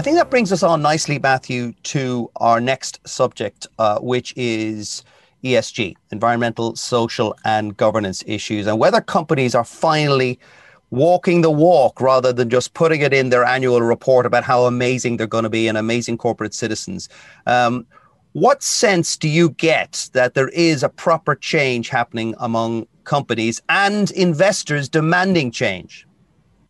I 0.00 0.02
think 0.02 0.16
that 0.16 0.30
brings 0.30 0.50
us 0.50 0.62
on 0.62 0.80
nicely, 0.80 1.18
Matthew, 1.18 1.74
to 1.82 2.30
our 2.36 2.58
next 2.58 3.06
subject, 3.06 3.66
uh, 3.78 3.98
which 3.98 4.32
is 4.34 5.04
ESG, 5.44 5.94
environmental, 6.10 6.74
social, 6.74 7.36
and 7.44 7.76
governance 7.76 8.24
issues, 8.26 8.66
and 8.66 8.78
whether 8.78 9.02
companies 9.02 9.54
are 9.54 9.62
finally 9.62 10.40
walking 10.88 11.42
the 11.42 11.50
walk 11.50 12.00
rather 12.00 12.32
than 12.32 12.48
just 12.48 12.72
putting 12.72 13.02
it 13.02 13.12
in 13.12 13.28
their 13.28 13.44
annual 13.44 13.82
report 13.82 14.24
about 14.24 14.42
how 14.42 14.64
amazing 14.64 15.18
they're 15.18 15.26
going 15.26 15.44
to 15.44 15.50
be 15.50 15.68
and 15.68 15.76
amazing 15.76 16.16
corporate 16.16 16.54
citizens. 16.54 17.10
Um, 17.44 17.86
what 18.32 18.62
sense 18.62 19.18
do 19.18 19.28
you 19.28 19.50
get 19.50 20.08
that 20.14 20.32
there 20.32 20.48
is 20.48 20.82
a 20.82 20.88
proper 20.88 21.34
change 21.34 21.90
happening 21.90 22.34
among 22.38 22.86
companies 23.04 23.60
and 23.68 24.10
investors 24.12 24.88
demanding 24.88 25.50
change? 25.50 26.06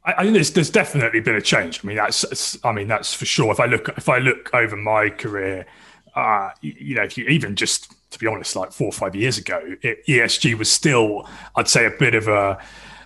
I, 0.04 0.22
think 0.22 0.34
there's 0.34 0.50
there's 0.52 0.70
definitely 0.70 1.20
been 1.20 1.36
a 1.36 1.42
change. 1.42 1.80
I 1.84 1.86
mean, 1.86 1.96
that's 1.96 2.58
I 2.64 2.72
mean 2.72 2.88
that's 2.88 3.12
for 3.12 3.26
sure. 3.26 3.52
If 3.52 3.60
I 3.60 3.66
look 3.66 3.88
if 3.96 4.08
I 4.08 4.18
look 4.18 4.50
over 4.54 4.76
my 4.76 5.10
career, 5.10 5.66
uh, 6.14 6.50
you 6.62 6.94
know, 6.94 7.02
if 7.02 7.18
you 7.18 7.26
even 7.26 7.54
just 7.54 7.94
to 8.10 8.18
be 8.18 8.26
honest, 8.26 8.56
like 8.56 8.72
four 8.72 8.88
or 8.88 8.92
five 8.92 9.14
years 9.14 9.38
ago, 9.38 9.60
it, 9.82 10.04
ESG 10.06 10.58
was 10.58 10.70
still, 10.70 11.28
I'd 11.56 11.68
say, 11.68 11.86
a 11.86 11.90
bit 11.90 12.14
of 12.14 12.28
a 12.28 12.58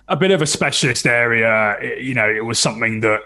a 0.07 0.15
bit 0.15 0.31
of 0.31 0.41
a 0.41 0.45
specialist 0.45 1.05
area. 1.05 1.77
It, 1.81 2.01
you 2.01 2.13
know, 2.13 2.29
it 2.29 2.45
was 2.45 2.59
something 2.59 3.01
that 3.01 3.21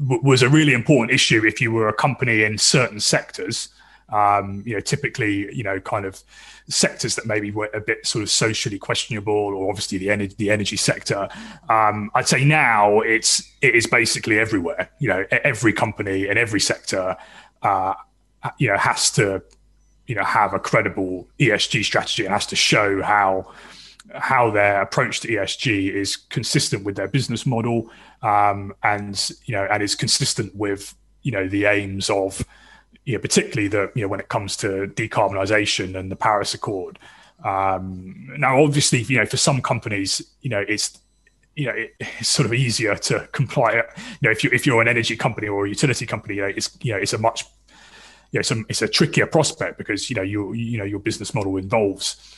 w- 0.00 0.22
was 0.22 0.42
a 0.42 0.48
really 0.48 0.72
important 0.72 1.12
issue 1.12 1.44
if 1.44 1.60
you 1.60 1.72
were 1.72 1.88
a 1.88 1.94
company 1.94 2.42
in 2.42 2.58
certain 2.58 3.00
sectors. 3.00 3.68
Um, 4.10 4.62
you 4.66 4.74
know, 4.74 4.80
typically, 4.80 5.54
you 5.54 5.62
know, 5.62 5.80
kind 5.80 6.04
of 6.04 6.22
sectors 6.68 7.14
that 7.16 7.26
maybe 7.26 7.50
were 7.50 7.70
a 7.74 7.80
bit 7.80 8.06
sort 8.06 8.22
of 8.22 8.30
socially 8.30 8.78
questionable, 8.78 9.32
or 9.32 9.68
obviously 9.68 9.98
the 9.98 10.10
energy 10.10 10.34
the 10.38 10.50
energy 10.50 10.76
sector. 10.76 11.28
Um, 11.68 12.10
I'd 12.14 12.28
say 12.28 12.44
now 12.44 13.00
it's 13.00 13.42
it 13.60 13.74
is 13.74 13.86
basically 13.86 14.38
everywhere. 14.38 14.90
You 14.98 15.08
know, 15.08 15.24
every 15.30 15.72
company 15.72 16.28
in 16.28 16.38
every 16.38 16.60
sector, 16.60 17.16
uh, 17.62 17.94
you 18.58 18.68
know, 18.68 18.78
has 18.78 19.10
to 19.12 19.42
you 20.06 20.14
know 20.14 20.24
have 20.24 20.54
a 20.54 20.58
credible 20.58 21.28
ESG 21.38 21.84
strategy 21.84 22.24
and 22.24 22.32
has 22.32 22.46
to 22.46 22.56
show 22.56 23.02
how 23.02 23.52
how 24.14 24.50
their 24.50 24.82
approach 24.82 25.20
to 25.20 25.28
ESG 25.28 25.90
is 25.90 26.16
consistent 26.16 26.84
with 26.84 26.94
their 26.96 27.08
business 27.08 27.46
model 27.46 27.90
um, 28.22 28.74
and 28.82 29.30
you 29.46 29.54
know 29.54 29.66
and 29.70 29.82
is 29.82 29.94
consistent 29.94 30.54
with 30.54 30.94
you 31.22 31.32
know 31.32 31.48
the 31.48 31.64
aims 31.64 32.10
of 32.10 32.44
you 33.04 33.14
know, 33.14 33.20
particularly 33.20 33.68
the 33.68 33.90
you 33.94 34.02
know 34.02 34.08
when 34.08 34.20
it 34.20 34.28
comes 34.28 34.56
to 34.58 34.86
decarbonisation 34.94 35.96
and 35.98 36.10
the 36.10 36.16
Paris 36.16 36.54
Accord. 36.54 36.98
Um, 37.44 38.32
now, 38.38 38.62
obviously, 38.62 39.02
you 39.02 39.18
know, 39.18 39.26
for 39.26 39.36
some 39.36 39.60
companies, 39.60 40.22
you 40.40 40.50
know, 40.50 40.64
it's 40.66 40.98
you 41.54 41.66
know 41.66 41.74
it's 42.00 42.28
sort 42.28 42.46
of 42.46 42.54
easier 42.54 42.96
to 42.96 43.28
comply. 43.32 43.74
You 43.74 43.82
know, 44.22 44.30
if 44.30 44.42
you 44.42 44.50
if 44.52 44.66
you're 44.66 44.80
an 44.80 44.88
energy 44.88 45.16
company 45.16 45.48
or 45.48 45.66
a 45.66 45.68
utility 45.68 46.06
company, 46.06 46.36
you 46.36 46.42
know, 46.42 46.48
it's 46.48 46.76
you 46.82 46.92
know 46.92 46.98
it's 46.98 47.12
a 47.12 47.18
much 47.18 47.44
you 48.32 48.38
know, 48.38 48.40
it's 48.40 48.50
a, 48.50 48.64
it's 48.68 48.82
a 48.82 48.88
trickier 48.88 49.26
prospect 49.26 49.78
because 49.78 50.08
you 50.08 50.16
know 50.16 50.22
you 50.22 50.52
you 50.54 50.78
know 50.78 50.84
your 50.84 50.98
business 50.98 51.34
model 51.34 51.56
involves 51.56 52.34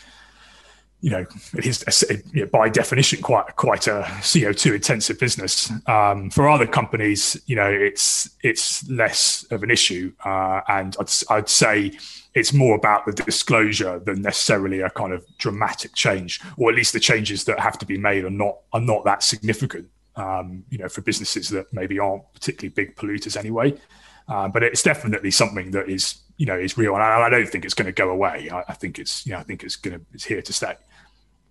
you 1.01 1.11
know, 1.11 1.27
it 1.55 1.67
is 1.67 2.49
by 2.51 2.69
definition 2.69 3.21
quite 3.21 3.55
quite 3.57 3.87
a 3.87 4.11
CO 4.23 4.53
two 4.53 4.75
intensive 4.75 5.19
business. 5.19 5.71
Um, 5.87 6.31
for 6.31 6.49
other 6.49 6.67
companies, 6.67 7.41
you 7.47 7.55
know, 7.55 7.71
it's 7.71 8.31
it's 8.43 8.89
less 8.89 9.45
of 9.51 9.63
an 9.63 9.71
issue, 9.71 10.13
uh, 10.25 10.63
and 10.69 10.97
I'd, 10.99 11.11
I'd 11.31 11.49
say 11.49 11.93
it's 12.35 12.53
more 12.53 12.75
about 12.75 13.07
the 13.07 13.13
disclosure 13.13 13.99
than 13.99 14.23
necessarily 14.23 14.81
a 14.81 14.91
kind 14.91 15.13
of 15.13 15.25
dramatic 15.39 15.95
change, 15.95 16.41
or 16.57 16.71
at 16.71 16.77
least 16.77 16.93
the 16.93 17.01
changes 17.01 17.45
that 17.45 17.61
have 17.61 17.79
to 17.79 17.87
be 17.87 17.99
made 17.99 18.25
are 18.25 18.31
not 18.31 18.59
are 18.73 18.81
not 18.81 19.05
that 19.05 19.23
significant. 19.23 19.89
Um, 20.17 20.65
you 20.71 20.79
know, 20.79 20.89
for 20.89 21.03
businesses 21.03 21.51
that 21.51 21.71
maybe 21.75 21.99
aren't 21.99 22.23
particularly 22.33 22.71
big 22.71 22.97
polluters 22.97 23.37
anyway. 23.37 23.79
Uh, 24.29 24.49
but 24.49 24.63
it's 24.63 24.83
definitely 24.83 25.31
something 25.31 25.71
that 25.71 25.89
is 25.89 26.21
you 26.37 26.47
know 26.47 26.59
is 26.59 26.77
real, 26.77 26.95
and 26.95 27.03
I, 27.03 27.23
I 27.23 27.31
don't 27.31 27.49
think 27.49 27.65
it's 27.65 27.75
going 27.75 27.87
to 27.87 27.93
go 27.93 28.11
away. 28.11 28.51
I, 28.51 28.65
I, 28.69 28.73
think 28.75 28.99
it's 28.99 29.25
you 29.27 29.33
know 29.33 29.39
I 29.39 29.43
think 29.45 29.63
it's 29.63 29.77
going 29.77 29.99
to 29.99 30.05
it's 30.13 30.25
here 30.25 30.43
to 30.43 30.53
stay. 30.53 30.75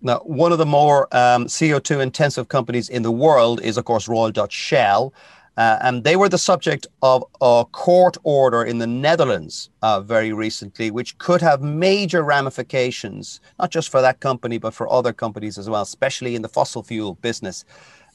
Now, 0.02 0.18
one 0.18 0.52
of 0.52 0.58
the 0.58 0.66
more 0.66 1.08
um, 1.16 1.46
CO2 1.46 2.00
intensive 2.02 2.48
companies 2.48 2.88
in 2.88 3.02
the 3.02 3.10
world 3.10 3.60
is, 3.62 3.78
of 3.78 3.86
course, 3.86 4.08
Royal 4.08 4.30
Dutch 4.30 4.52
Shell. 4.52 5.14
Uh, 5.56 5.78
and 5.80 6.04
they 6.04 6.16
were 6.16 6.28
the 6.28 6.36
subject 6.36 6.86
of 7.00 7.24
a 7.40 7.64
court 7.72 8.18
order 8.24 8.62
in 8.62 8.76
the 8.76 8.86
Netherlands 8.86 9.70
uh, 9.80 10.00
very 10.00 10.34
recently, 10.34 10.90
which 10.90 11.16
could 11.16 11.40
have 11.40 11.62
major 11.62 12.22
ramifications, 12.22 13.40
not 13.58 13.70
just 13.70 13.88
for 13.88 14.02
that 14.02 14.20
company, 14.20 14.58
but 14.58 14.74
for 14.74 14.90
other 14.92 15.14
companies 15.14 15.56
as 15.56 15.70
well, 15.70 15.80
especially 15.80 16.34
in 16.34 16.42
the 16.42 16.48
fossil 16.48 16.82
fuel 16.82 17.14
business. 17.14 17.64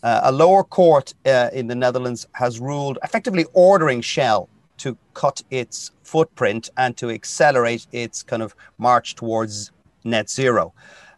Uh, 0.03 0.22
a 0.24 0.31
lower 0.31 0.63
court 0.63 1.13
uh, 1.25 1.50
in 1.53 1.67
the 1.67 1.75
Netherlands 1.75 2.27
has 2.34 2.60
ruled 2.60 2.98
effectively 3.03 3.46
ordering 3.53 4.01
Shell 4.01 4.50
to 4.77 4.98
cut 5.13 5.43
its 5.51 5.91
footprint 6.03 6.70
and 6.75 6.98
to 6.98 7.10
accelerate 7.10 7.86
its 7.91 8.24
kind 8.24 8.41
of 8.41 8.55
march 8.77 9.15
towards 9.15 9.72
net 10.03 10.29
zero. 10.29 10.74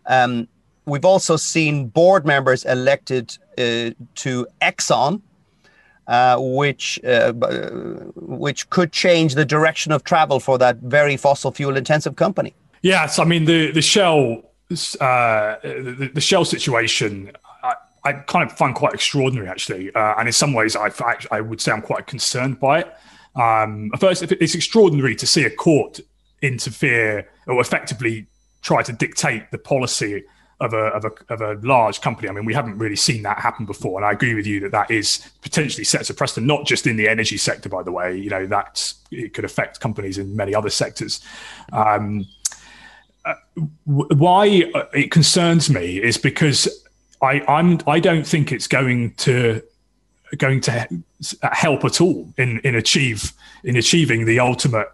Um, 0.05 0.47
we've 0.85 1.05
also 1.05 1.37
seen 1.37 1.87
board 1.87 2.25
members 2.25 2.65
elected 2.65 3.37
uh, 3.57 3.91
to 4.15 4.47
Exxon, 4.61 5.21
uh, 6.07 6.37
which 6.39 6.99
uh, 7.05 7.31
which 8.15 8.69
could 8.69 8.91
change 8.91 9.35
the 9.35 9.45
direction 9.45 9.93
of 9.93 10.03
travel 10.03 10.39
for 10.39 10.57
that 10.57 10.77
very 10.77 11.15
fossil 11.15 11.51
fuel 11.51 11.77
intensive 11.77 12.17
company. 12.17 12.53
Yes, 12.81 13.17
I 13.19 13.23
mean 13.23 13.45
the 13.45 13.71
the 13.71 13.81
Shell 13.81 14.43
uh, 14.99 15.55
the, 15.63 16.11
the, 16.13 16.21
Shell 16.21 16.45
situation. 16.45 17.31
I, 18.05 18.13
kind 18.13 18.49
of 18.49 18.57
find 18.57 18.75
quite 18.75 18.93
extraordinary, 18.93 19.47
actually, 19.47 19.93
uh, 19.95 20.15
and 20.17 20.27
in 20.27 20.33
some 20.33 20.53
ways, 20.53 20.75
I, 20.75 20.91
I 21.31 21.41
would 21.41 21.61
say 21.61 21.71
I'm 21.71 21.81
quite 21.81 22.07
concerned 22.07 22.59
by 22.59 22.81
it. 22.81 22.93
Um, 23.35 23.91
first, 23.99 24.23
it's 24.23 24.55
extraordinary 24.55 25.15
to 25.15 25.25
see 25.25 25.43
a 25.43 25.49
court 25.49 25.99
interfere 26.41 27.29
or 27.47 27.61
effectively 27.61 28.27
try 28.61 28.83
to 28.83 28.93
dictate 28.93 29.49
the 29.51 29.57
policy 29.57 30.23
of 30.59 30.73
a, 30.73 30.77
of 30.77 31.05
a 31.05 31.11
of 31.33 31.41
a 31.41 31.59
large 31.65 31.99
company. 32.01 32.29
I 32.29 32.31
mean, 32.31 32.45
we 32.45 32.53
haven't 32.53 32.77
really 32.77 32.95
seen 32.95 33.23
that 33.23 33.39
happen 33.39 33.65
before, 33.65 33.99
and 33.99 34.05
I 34.05 34.11
agree 34.11 34.33
with 34.33 34.47
you 34.47 34.59
that 34.61 34.71
that 34.71 34.91
is 34.91 35.29
potentially 35.41 35.83
sets 35.83 36.09
a 36.09 36.13
precedent, 36.13 36.47
not 36.47 36.65
just 36.65 36.87
in 36.87 36.95
the 36.95 37.07
energy 37.09 37.37
sector, 37.37 37.69
by 37.69 37.83
the 37.83 37.91
way. 37.91 38.15
You 38.15 38.29
know, 38.29 38.45
that 38.47 38.93
it 39.11 39.33
could 39.33 39.45
affect 39.45 39.79
companies 39.79 40.17
in 40.17 40.35
many 40.35 40.53
other 40.55 40.69
sectors. 40.69 41.21
Um, 41.71 42.25
uh, 43.25 43.35
why 43.85 44.69
it 44.93 45.11
concerns 45.11 45.69
me 45.69 46.01
is 46.01 46.17
because 46.17 46.82
I 47.23 47.43
I'm 47.47 47.79
I 47.87 47.99
don't 47.99 48.27
think 48.27 48.51
it's 48.51 48.67
going 48.67 49.13
to 49.15 49.61
going 50.37 50.61
to 50.61 50.87
help 51.41 51.85
at 51.85 52.01
all 52.01 52.31
in 52.37 52.59
in 52.59 52.75
achieve 52.75 53.33
in 53.63 53.75
achieving 53.75 54.25
the 54.25 54.39
ultimate 54.39 54.87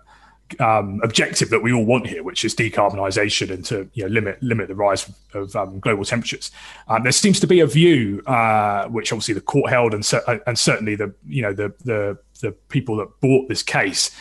um, 0.59 0.99
objective 1.03 1.49
that 1.49 1.61
we 1.61 1.71
all 1.71 1.85
want 1.85 2.07
here, 2.07 2.23
which 2.23 2.43
is 2.43 2.55
decarbonisation 2.55 3.51
and 3.51 3.63
to 3.65 3.89
you 3.93 4.03
know, 4.03 4.09
limit 4.09 4.41
limit 4.41 4.67
the 4.67 4.75
rise 4.75 5.09
of 5.33 5.55
um, 5.55 5.79
global 5.79 6.03
temperatures. 6.03 6.51
Um, 6.87 7.03
there 7.03 7.11
seems 7.11 7.39
to 7.41 7.47
be 7.47 7.59
a 7.59 7.67
view, 7.67 8.21
uh, 8.25 8.87
which 8.87 9.11
obviously 9.11 9.35
the 9.35 9.41
court 9.41 9.69
held, 9.69 9.93
and, 9.93 10.09
and 10.47 10.57
certainly 10.57 10.95
the 10.95 11.13
you 11.27 11.41
know 11.41 11.53
the 11.53 11.73
the 11.83 12.17
the 12.41 12.51
people 12.69 12.95
that 12.97 13.07
bought 13.21 13.47
this 13.49 13.63
case, 13.63 14.11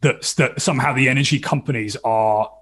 that 0.00 0.22
that 0.36 0.60
somehow 0.60 0.92
the 0.92 1.08
energy 1.08 1.38
companies 1.38 1.96
are 2.04 2.52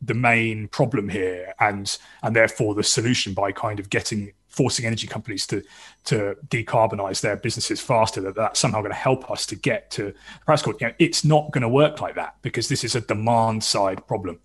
the 0.00 0.14
main 0.14 0.68
problem 0.68 1.08
here, 1.08 1.54
and 1.60 1.98
and 2.22 2.36
therefore 2.36 2.74
the 2.74 2.84
solution 2.84 3.34
by 3.34 3.50
kind 3.52 3.80
of 3.80 3.90
getting 3.90 4.32
forcing 4.48 4.86
energy 4.86 5.06
companies 5.06 5.46
to 5.46 5.62
to 6.04 6.34
decarbonize 6.48 7.20
their 7.20 7.36
businesses 7.36 7.80
faster 7.80 8.20
that 8.20 8.34
that's 8.34 8.58
somehow 8.58 8.80
going 8.80 8.90
to 8.90 8.96
help 8.96 9.30
us 9.30 9.46
to 9.46 9.54
get 9.56 9.90
to 9.90 10.12
Paris 10.46 10.62
Accord. 10.62 10.80
You 10.80 10.88
know, 10.88 10.94
it's 10.98 11.24
not 11.24 11.50
going 11.52 11.62
to 11.62 11.68
work 11.68 12.00
like 12.00 12.14
that 12.16 12.36
because 12.42 12.68
this 12.68 12.82
is 12.82 12.94
a 12.94 13.00
demand 13.00 13.62
side 13.62 14.06
problem. 14.06 14.40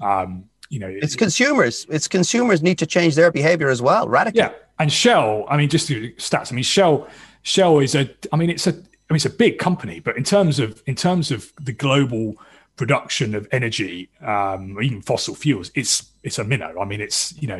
Um, 0.00 0.44
you 0.70 0.78
know, 0.78 0.88
it's 0.88 1.14
it, 1.14 1.18
consumers. 1.18 1.86
It's 1.88 2.08
consumers 2.08 2.62
need 2.62 2.78
to 2.78 2.86
change 2.86 3.14
their 3.14 3.32
behavior 3.32 3.68
as 3.68 3.82
well, 3.82 4.08
radically. 4.08 4.40
Yeah, 4.40 4.52
and 4.78 4.92
Shell. 4.92 5.46
I 5.48 5.56
mean, 5.56 5.68
just 5.68 5.88
stats. 5.88 6.52
I 6.52 6.54
mean, 6.54 6.64
Shell. 6.64 7.08
Shell 7.42 7.80
is 7.80 7.94
a. 7.94 8.08
I 8.32 8.36
mean, 8.36 8.50
it's 8.50 8.66
a. 8.66 8.70
I 8.70 9.14
mean, 9.14 9.16
it's 9.16 9.26
a 9.26 9.30
big 9.30 9.58
company, 9.58 10.00
but 10.00 10.16
in 10.16 10.24
terms 10.24 10.58
of 10.58 10.82
in 10.86 10.94
terms 10.94 11.30
of 11.30 11.52
the 11.60 11.72
global 11.72 12.36
production 12.76 13.34
of 13.34 13.48
energy, 13.50 14.10
um, 14.20 14.78
even 14.82 15.00
fossil 15.02 15.34
fuels, 15.34 15.70
it's 15.74 16.10
it's 16.22 16.38
a 16.38 16.44
minnow. 16.44 16.78
I 16.80 16.84
mean, 16.84 17.00
it's 17.00 17.36
you 17.40 17.48
know, 17.48 17.58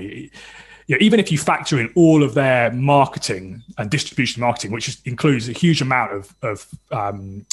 you 0.88 0.96
know, 0.96 0.98
even 1.00 1.20
if 1.20 1.30
you 1.30 1.38
factor 1.38 1.78
in 1.78 1.92
all 1.94 2.22
of 2.22 2.34
their 2.34 2.72
marketing 2.72 3.62
and 3.76 3.90
distribution 3.90 4.40
marketing, 4.40 4.72
which 4.72 4.88
is, 4.88 5.00
includes 5.04 5.48
a 5.48 5.52
huge 5.52 5.80
amount 5.82 6.12
of, 6.12 6.34
of 6.42 6.66
um, 6.90 7.46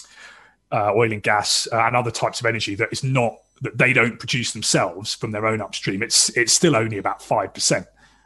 uh, 0.72 0.92
oil 0.96 1.12
and 1.12 1.22
gas 1.22 1.68
uh, 1.72 1.78
and 1.82 1.96
other 1.96 2.12
types 2.12 2.40
of 2.40 2.46
energy 2.46 2.76
that 2.76 2.90
is 2.92 3.04
not 3.04 3.38
that 3.62 3.78
they 3.78 3.94
don't 3.94 4.20
produce 4.20 4.54
themselves 4.54 5.14
from 5.14 5.32
their 5.32 5.46
own 5.46 5.62
upstream, 5.62 6.02
it's 6.02 6.30
it's 6.38 6.52
still 6.52 6.76
only 6.76 6.98
about 6.98 7.22
five 7.22 7.54
percent 7.54 7.86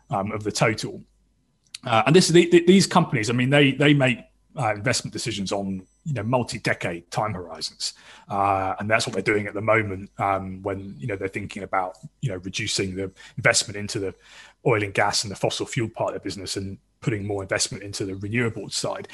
um, 0.09 0.31
of 0.31 0.43
the 0.43 0.51
total. 0.51 1.03
Uh, 1.85 2.03
and 2.05 2.15
this 2.15 2.27
is 2.27 2.33
the, 2.33 2.49
the, 2.49 2.65
these 2.65 2.87
companies. 2.87 3.29
I 3.29 3.33
mean, 3.33 3.49
they 3.49 3.71
they 3.71 3.93
make 3.93 4.19
uh, 4.59 4.73
investment 4.73 5.13
decisions 5.13 5.51
on 5.51 5.81
you 6.03 6.13
know 6.13 6.23
multi-decade 6.23 7.09
time 7.11 7.33
horizons, 7.33 7.93
uh, 8.29 8.75
and 8.79 8.89
that's 8.89 9.07
what 9.07 9.13
they're 9.13 9.21
doing 9.21 9.47
at 9.47 9.53
the 9.53 9.61
moment 9.61 10.09
um, 10.19 10.61
when 10.63 10.95
you 10.99 11.07
know 11.07 11.15
they're 11.15 11.27
thinking 11.27 11.63
about 11.63 11.97
you 12.21 12.29
know 12.29 12.37
reducing 12.37 12.95
the 12.95 13.11
investment 13.37 13.77
into 13.77 13.99
the 13.99 14.13
oil 14.65 14.83
and 14.83 14.93
gas 14.93 15.23
and 15.23 15.31
the 15.31 15.35
fossil 15.35 15.65
fuel 15.65 15.89
part 15.89 16.09
of 16.09 16.21
the 16.21 16.23
business 16.25 16.57
and 16.57 16.77
putting 17.01 17.25
more 17.25 17.41
investment 17.41 17.81
into 17.81 18.03
the 18.03 18.13
renewables 18.13 18.73
side. 18.73 19.07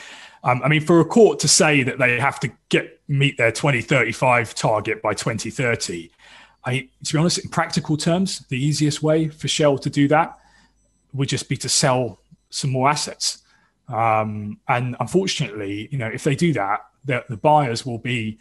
Um, 0.43 0.61
I 0.63 0.67
mean, 0.67 0.81
for 0.81 0.99
a 0.99 1.05
court 1.05 1.39
to 1.39 1.47
say 1.47 1.83
that 1.83 1.99
they 1.99 2.19
have 2.19 2.39
to 2.39 2.51
get 2.69 2.99
meet 3.07 3.37
their 3.37 3.51
2035 3.51 4.55
target 4.55 5.01
by 5.03 5.13
2030, 5.13 6.09
I, 6.65 6.89
to 7.03 7.13
be 7.13 7.19
honest, 7.19 7.37
in 7.37 7.49
practical 7.49 7.95
terms, 7.95 8.39
the 8.49 8.57
easiest 8.57 9.03
way 9.03 9.27
for 9.27 9.47
Shell 9.47 9.77
to 9.79 9.89
do 9.89 10.07
that 10.07 10.39
would 11.13 11.29
just 11.29 11.47
be 11.47 11.57
to 11.57 11.69
sell 11.69 12.19
some 12.49 12.71
more 12.71 12.89
assets. 12.89 13.43
Um, 13.87 14.59
and 14.67 14.95
unfortunately, 14.99 15.87
you 15.91 15.97
know, 15.97 16.07
if 16.07 16.23
they 16.23 16.35
do 16.35 16.53
that, 16.53 16.85
the, 17.03 17.23
the 17.29 17.37
buyers 17.37 17.85
will 17.85 17.99
be 17.99 18.39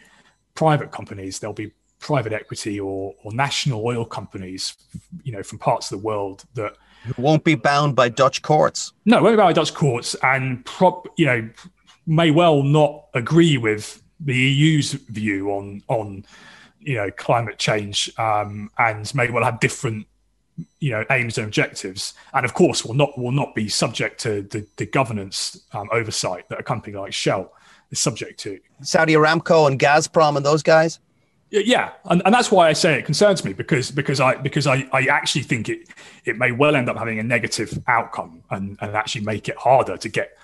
private 0.55 0.91
companies. 0.91 1.39
They'll 1.39 1.53
be 1.53 1.71
private 1.99 2.33
equity 2.33 2.79
or, 2.79 3.13
or 3.23 3.33
national 3.33 3.85
oil 3.85 4.05
companies, 4.05 4.75
you 5.23 5.31
know, 5.31 5.43
from 5.43 5.59
parts 5.59 5.91
of 5.91 5.99
the 5.99 6.05
world 6.05 6.43
that 6.55 6.75
won't 7.17 7.43
be 7.43 7.55
bound 7.55 7.95
by 7.95 8.09
Dutch 8.09 8.41
courts. 8.41 8.93
No, 9.05 9.21
won't 9.21 9.33
be 9.33 9.37
bound 9.37 9.49
by 9.49 9.53
Dutch 9.53 9.73
courts, 9.73 10.15
and 10.23 10.65
prop, 10.65 11.07
you 11.17 11.25
know, 11.25 11.49
may 12.07 12.31
well 12.31 12.63
not 12.63 13.05
agree 13.13 13.57
with 13.57 14.01
the 14.19 14.35
EU's 14.35 14.93
view 14.93 15.51
on 15.51 15.83
on 15.87 16.25
you 16.79 16.95
know 16.95 17.11
climate 17.11 17.57
change, 17.57 18.11
um, 18.17 18.69
and 18.77 19.13
may 19.13 19.29
well 19.29 19.43
have 19.43 19.59
different 19.59 20.07
you 20.79 20.91
know 20.91 21.05
aims 21.11 21.37
and 21.37 21.45
objectives, 21.45 22.13
and 22.33 22.45
of 22.45 22.53
course 22.53 22.85
will 22.85 22.93
not 22.93 23.17
will 23.17 23.31
not 23.31 23.55
be 23.55 23.67
subject 23.69 24.19
to 24.21 24.43
the, 24.43 24.65
the 24.77 24.85
governance 24.85 25.65
um, 25.73 25.89
oversight 25.91 26.47
that 26.49 26.59
a 26.59 26.63
company 26.63 26.95
like 26.95 27.13
Shell 27.13 27.51
is 27.91 27.99
subject 27.99 28.39
to. 28.41 28.59
Saudi 28.81 29.13
Aramco 29.13 29.67
and 29.67 29.79
Gazprom 29.79 30.37
and 30.37 30.45
those 30.45 30.63
guys? 30.63 30.99
Yeah 31.51 31.91
and, 32.05 32.21
and 32.25 32.33
that's 32.33 32.51
why 32.51 32.67
i 32.67 32.73
say 32.73 32.97
it 32.97 33.05
concerns 33.05 33.45
me 33.45 33.53
because 33.53 33.91
because 33.91 34.19
i 34.19 34.35
because 34.35 34.65
i 34.65 34.89
i 34.91 35.03
actually 35.03 35.43
think 35.43 35.69
it 35.69 35.87
it 36.25 36.37
may 36.37 36.51
well 36.51 36.75
end 36.75 36.89
up 36.89 36.97
having 36.97 37.19
a 37.19 37.23
negative 37.23 37.81
outcome 37.87 38.43
and 38.49 38.77
and 38.81 38.95
actually 38.95 39.23
make 39.23 39.47
it 39.47 39.55
harder 39.55 39.95
to 39.95 40.09
get 40.09 40.37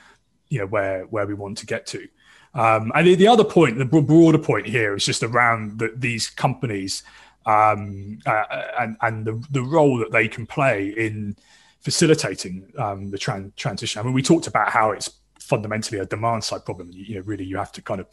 you 0.52 0.60
know 0.60 0.68
where 0.68 1.06
where 1.06 1.26
we 1.26 1.34
want 1.34 1.58
to 1.58 1.66
get 1.66 1.88
to. 1.88 2.08
Um, 2.54 2.92
and 2.94 3.08
the, 3.08 3.16
the, 3.16 3.28
other 3.28 3.46
point 3.46 3.78
the 3.78 3.86
broader 3.86 4.38
point 4.38 4.68
here 4.68 4.94
is 4.94 5.06
just 5.06 5.24
around 5.24 5.80
the, 5.80 5.94
these 5.96 6.30
companies 6.30 7.02
um, 7.46 8.20
uh, 8.26 8.44
and 8.80 8.98
and 9.02 9.26
the, 9.26 9.44
the 9.52 9.64
role 9.64 9.98
that 9.98 10.12
they 10.12 10.28
can 10.28 10.46
play 10.46 10.90
in 10.90 11.36
facilitating 11.82 12.72
um, 12.78 13.10
the 13.10 13.18
tran- 13.18 13.56
transition 13.56 14.00
i 14.00 14.04
mean 14.04 14.14
we 14.14 14.22
talked 14.22 14.48
about 14.48 14.70
how 14.70 14.92
it's 14.92 15.10
fundamentally 15.40 16.00
a 16.00 16.06
demand 16.06 16.44
side 16.44 16.64
problem 16.64 16.90
you, 16.92 17.04
you 17.04 17.16
know 17.16 17.22
really 17.22 17.44
you 17.44 17.58
have 17.58 17.72
to 17.72 17.82
kind 17.82 18.00
of 18.00 18.08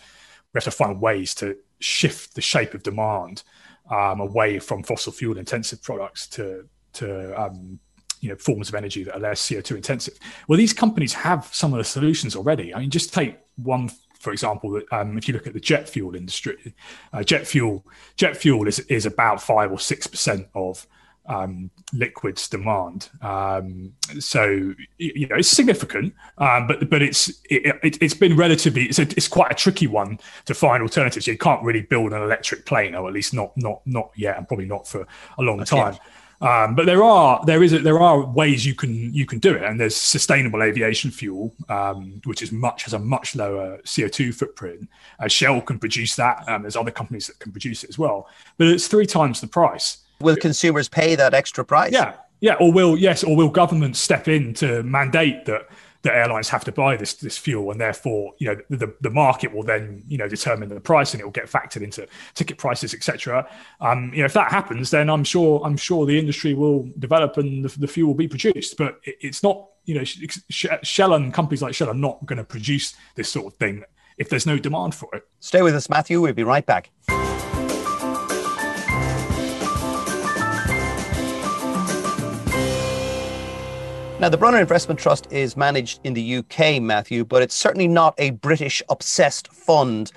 we 0.53 0.59
have 0.59 0.65
to 0.65 0.71
find 0.71 1.01
ways 1.01 1.35
to 1.35 1.57
shift 1.81 2.35
the 2.35 2.41
shape 2.41 2.75
of 2.75 2.83
demand 2.83 3.43
um, 3.91 4.21
away 4.21 4.59
from 4.59 4.83
fossil 4.83 5.13
fuel 5.13 5.39
intensive 5.39 5.83
products 5.83 6.27
to 6.27 6.67
to 6.93 7.41
um, 7.41 7.79
you 8.21 8.29
know 8.29 8.37
forms 8.37 8.69
of 8.69 8.75
energy 8.75 9.05
that 9.05 9.15
are 9.15 9.21
less 9.21 9.47
CO2 9.47 9.77
intensive. 9.77 10.15
Well, 10.47 10.57
these 10.57 10.73
companies 10.73 11.13
have 11.13 11.49
some 11.53 11.73
of 11.73 11.79
the 11.79 11.85
solutions 11.85 12.35
already. 12.35 12.75
I 12.75 12.81
mean, 12.81 12.91
just 12.91 13.13
take 13.13 13.37
one 13.57 13.91
for 14.19 14.33
example, 14.33 14.81
um, 14.91 15.17
if 15.17 15.29
you 15.29 15.35
look 15.35 15.47
at 15.47 15.53
the 15.53 15.61
jet 15.61 15.89
fuel 15.89 16.15
industry, 16.15 16.75
uh, 17.13 17.23
jet 17.23 17.47
fuel 17.47 17.85
jet 18.17 18.37
fuel 18.37 18.67
is 18.67 18.81
is 18.81 19.07
about 19.07 19.41
five 19.41 19.71
or 19.71 19.79
six 19.79 20.07
percent 20.07 20.49
of 20.55 20.87
um, 21.29 21.71
liquids 21.93 22.49
demand. 22.49 23.11
Um, 23.23 23.93
so 24.19 24.75
you 24.99 25.27
know 25.29 25.37
it's 25.37 25.49
significant, 25.49 26.15
um, 26.39 26.67
but 26.67 26.91
but 26.91 27.03
it's 27.03 27.31
it, 27.49 27.67
has 28.03 28.13
it, 28.13 28.21
been 28.21 28.37
relatively 28.37 28.85
it's, 28.87 28.99
a, 28.99 29.03
it's 29.03 29.29
quite 29.29 29.53
a 29.53 29.55
tricky 29.55 29.87
one 29.87 30.19
to 30.47 30.55
find 30.55 30.83
alternatives. 30.83 31.27
You 31.27 31.39
can't 31.39 31.63
really 31.63 31.83
build 31.83 32.13
an 32.13 32.23
electric 32.23 32.67
plane, 32.67 32.95
or 32.95 33.07
at 33.07 33.15
least 33.15 33.35
not 33.35 33.57
not 33.57 33.83
not 33.87 34.11
yet, 34.17 34.37
and 34.37 34.49
probably 34.49 34.67
not 34.67 34.89
for 34.89 35.07
a 35.39 35.43
long 35.43 35.65
time. 35.65 35.97
Um, 36.41 36.77
but 36.77 36.87
there 36.87 37.03
are 37.03 37.45
there 37.47 37.65
is 37.65 37.73
a, 37.73 37.81
there 37.81 37.99
are 37.99 38.25
ways 38.25 38.65
you 38.65 38.75
can 38.75 39.13
you 39.13 39.27
can 39.27 39.41
do 39.41 39.55
it, 39.55 39.63
and 39.63 39.81
there's 39.81 39.97
sustainable 39.97 40.63
aviation 40.63 41.11
fuel, 41.11 41.53
um, 41.69 42.21
which 42.25 42.43
is 42.43 42.53
much 42.53 42.85
has 42.85 42.93
a 42.93 42.99
much 42.99 43.35
lower 43.35 43.79
CO2 43.79 44.33
footprint. 44.35 44.89
Uh, 45.19 45.27
Shell 45.27 45.63
can 45.63 45.79
produce 45.79 46.15
that, 46.17 46.45
and 46.47 46.63
there's 46.63 46.77
other 46.77 46.93
companies 46.93 47.27
that 47.27 47.41
can 47.41 47.51
produce 47.51 47.83
it 47.83 47.91
as 47.91 47.99
well. 47.99 48.29
But 48.57 48.69
it's 48.69 48.87
three 48.87 49.07
times 49.07 49.41
the 49.41 49.49
price. 49.49 49.99
Will 50.21 50.37
consumers 50.37 50.89
pay 50.89 51.17
that 51.17 51.35
extra 51.35 51.65
price? 51.65 51.93
Yeah, 51.93 52.15
yeah. 52.41 52.55
Or 52.61 52.73
will 52.73 52.97
yes, 52.97 53.25
or 53.25 53.35
will 53.35 53.51
governments 53.51 53.99
step 53.99 54.29
in 54.29 54.55
to 54.55 54.85
mandate 54.85 55.45
that 55.47 55.69
that 56.03 56.15
airlines 56.15 56.49
have 56.49 56.65
to 56.65 56.73
buy 56.73 56.97
this 56.97 57.15
this 57.15 57.37
fuel, 57.37 57.71
and 57.71 57.81
therefore, 57.81 58.33
you 58.39 58.47
know, 58.47 58.57
the, 58.71 58.95
the 59.01 59.11
market 59.11 59.53
will 59.53 59.63
then 59.63 60.03
you 60.07 60.19
know 60.19 60.29
determine 60.29 60.69
the 60.69 60.81
price, 60.81 61.13
and 61.13 61.21
it 61.21 61.25
will 61.25 61.33
get 61.33 61.47
factored 61.47 61.83
into 61.83 62.07
ticket 62.35 62.59
prices, 62.59 62.95
etc. 62.95 63.49
Um, 63.81 64.13
you 64.13 64.21
know, 64.21 64.27
if 64.27 64.33
that 64.35 64.51
happens, 64.51 64.91
then 64.91 65.11
I'm 65.11 65.25
sure 65.25 65.61
I'm 65.65 65.77
sure 65.77 66.07
the 66.07 66.19
industry 66.19 66.55
will 66.55 66.89
develop 66.99 67.37
and 67.37 67.65
the, 67.65 67.79
the 67.81 67.89
fuel 67.89 68.09
will 68.09 68.15
be 68.15 68.29
produced. 68.29 68.77
But 68.77 69.01
it, 69.05 69.17
it's 69.21 69.43
not, 69.43 69.69
you 69.85 69.95
know, 69.95 70.05
Shell 70.05 71.15
and 71.15 71.35
companies 71.35 71.63
like 71.63 71.75
Shell 71.75 71.89
are 71.89 71.95
not 71.95 72.25
going 72.27 72.39
to 72.39 72.45
produce 72.45 72.95
this 73.17 73.29
sort 73.29 73.47
of 73.47 73.59
thing 73.59 73.85
if 74.19 74.29
there's 74.29 74.47
no 74.47 74.59
demand 74.59 74.95
for 74.95 75.09
it. 75.15 75.27
Stay 75.41 75.63
with 75.63 75.75
us, 75.75 75.89
Matthew. 75.89 76.21
We'll 76.21 76.33
be 76.33 76.45
right 76.45 76.67
back. 76.67 76.91
Now, 84.21 84.29
the 84.29 84.37
Brunner 84.37 84.59
Investment 84.59 84.99
Trust 84.99 85.29
is 85.31 85.57
managed 85.57 86.01
in 86.03 86.13
the 86.13 86.39
UK, 86.39 86.83
Matthew, 86.83 87.25
but 87.25 87.41
it's 87.41 87.55
certainly 87.55 87.87
not 87.87 88.15
a 88.19 88.31
British 88.31 88.83
obsessed 88.89 89.47
fund. 89.53 90.11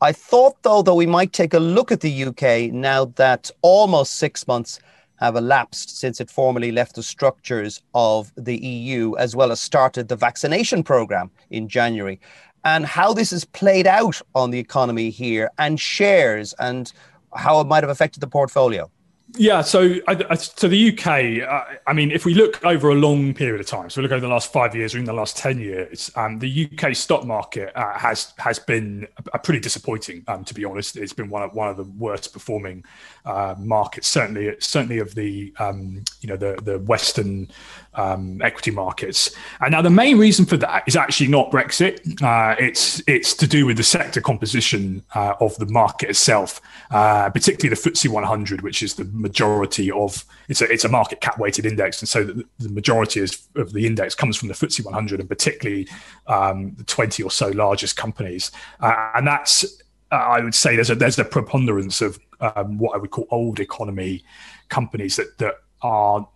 I 0.00 0.10
thought, 0.12 0.62
though, 0.62 0.80
that 0.80 0.94
we 0.94 1.04
might 1.04 1.34
take 1.34 1.52
a 1.52 1.58
look 1.58 1.92
at 1.92 2.00
the 2.00 2.24
UK 2.24 2.72
now 2.72 3.04
that 3.16 3.50
almost 3.60 4.14
six 4.14 4.48
months 4.48 4.80
have 5.16 5.36
elapsed 5.36 5.98
since 5.98 6.18
it 6.18 6.30
formally 6.30 6.72
left 6.72 6.94
the 6.94 7.02
structures 7.02 7.82
of 7.94 8.32
the 8.38 8.56
EU, 8.56 9.14
as 9.16 9.36
well 9.36 9.52
as 9.52 9.60
started 9.60 10.08
the 10.08 10.16
vaccination 10.16 10.82
program 10.82 11.30
in 11.50 11.68
January, 11.68 12.18
and 12.64 12.86
how 12.86 13.12
this 13.12 13.32
has 13.32 13.44
played 13.44 13.86
out 13.86 14.22
on 14.34 14.50
the 14.50 14.58
economy 14.58 15.10
here 15.10 15.50
and 15.58 15.78
shares 15.78 16.54
and 16.58 16.94
how 17.34 17.60
it 17.60 17.66
might 17.66 17.82
have 17.82 17.90
affected 17.90 18.20
the 18.20 18.26
portfolio. 18.26 18.90
Yeah, 19.36 19.62
so 19.62 19.96
I, 20.06 20.34
so 20.34 20.68
the 20.68 20.92
UK. 20.92 21.48
Uh, 21.48 21.78
I 21.86 21.94
mean, 21.94 22.10
if 22.10 22.26
we 22.26 22.34
look 22.34 22.62
over 22.64 22.90
a 22.90 22.94
long 22.94 23.32
period 23.32 23.60
of 23.60 23.66
time, 23.66 23.88
so 23.88 24.00
we 24.00 24.02
look 24.02 24.12
over 24.12 24.20
the 24.20 24.28
last 24.28 24.52
five 24.52 24.74
years 24.74 24.94
or 24.94 24.98
in 24.98 25.04
the 25.04 25.12
last 25.12 25.38
ten 25.38 25.58
years, 25.58 26.10
um, 26.16 26.38
the 26.38 26.68
UK 26.70 26.94
stock 26.94 27.24
market 27.24 27.72
uh, 27.74 27.98
has 27.98 28.34
has 28.36 28.58
been 28.58 29.06
a, 29.16 29.36
a 29.36 29.38
pretty 29.38 29.60
disappointing. 29.60 30.22
Um, 30.28 30.44
to 30.44 30.52
be 30.52 30.66
honest, 30.66 30.96
it's 30.98 31.14
been 31.14 31.30
one 31.30 31.42
of 31.42 31.54
one 31.54 31.68
of 31.68 31.78
the 31.78 31.84
worst 31.84 32.34
performing 32.34 32.84
uh, 33.24 33.54
markets, 33.58 34.06
certainly 34.08 34.54
certainly 34.58 34.98
of 34.98 35.14
the 35.14 35.54
um, 35.58 36.04
you 36.20 36.28
know 36.28 36.36
the 36.36 36.58
the 36.62 36.80
Western 36.80 37.48
um, 37.94 38.40
equity 38.42 38.70
markets. 38.70 39.34
And 39.60 39.72
now 39.72 39.82
the 39.82 39.90
main 39.90 40.18
reason 40.18 40.44
for 40.44 40.56
that 40.58 40.84
is 40.86 40.96
actually 40.96 41.28
not 41.28 41.50
Brexit. 41.50 42.22
Uh, 42.22 42.56
it's 42.58 43.02
it's 43.06 43.34
to 43.34 43.46
do 43.46 43.66
with 43.66 43.76
the 43.76 43.82
sector 43.82 44.20
composition 44.20 45.02
uh, 45.14 45.34
of 45.40 45.56
the 45.56 45.66
market 45.66 46.10
itself, 46.10 46.60
uh, 46.90 47.28
particularly 47.30 47.74
the 47.74 47.90
FTSE 47.90 48.08
100, 48.08 48.62
which 48.62 48.82
is 48.82 48.94
the 48.94 49.04
majority 49.04 49.90
of 49.90 50.24
it's 50.48 50.62
a 50.62 50.70
it's 50.70 50.84
a 50.84 50.88
market 50.88 51.20
cap 51.20 51.38
weighted 51.38 51.66
index, 51.66 52.00
and 52.00 52.08
so 52.08 52.24
the, 52.24 52.44
the 52.58 52.68
majority 52.68 53.20
is, 53.20 53.46
of 53.56 53.72
the 53.72 53.86
index 53.86 54.14
comes 54.14 54.36
from 54.36 54.48
the 54.48 54.54
FTSE 54.54 54.84
100, 54.84 55.20
and 55.20 55.28
particularly 55.28 55.88
um, 56.26 56.74
the 56.76 56.84
20 56.84 57.22
or 57.22 57.30
so 57.30 57.48
largest 57.48 57.96
companies, 57.96 58.50
uh, 58.80 59.10
and 59.14 59.26
that's 59.26 59.64
uh, 60.10 60.16
I 60.16 60.40
would 60.40 60.54
say 60.54 60.76
there's 60.76 60.90
a 60.90 60.94
there's 60.94 61.18
a 61.18 61.24
preponderance 61.24 62.00
of 62.00 62.18
um, 62.40 62.78
what 62.78 62.94
I 62.94 62.98
would 62.98 63.10
call 63.10 63.26
old 63.30 63.60
economy 63.60 64.24
companies 64.68 65.16
that 65.16 65.38
that 65.38 65.56
are 65.82 66.28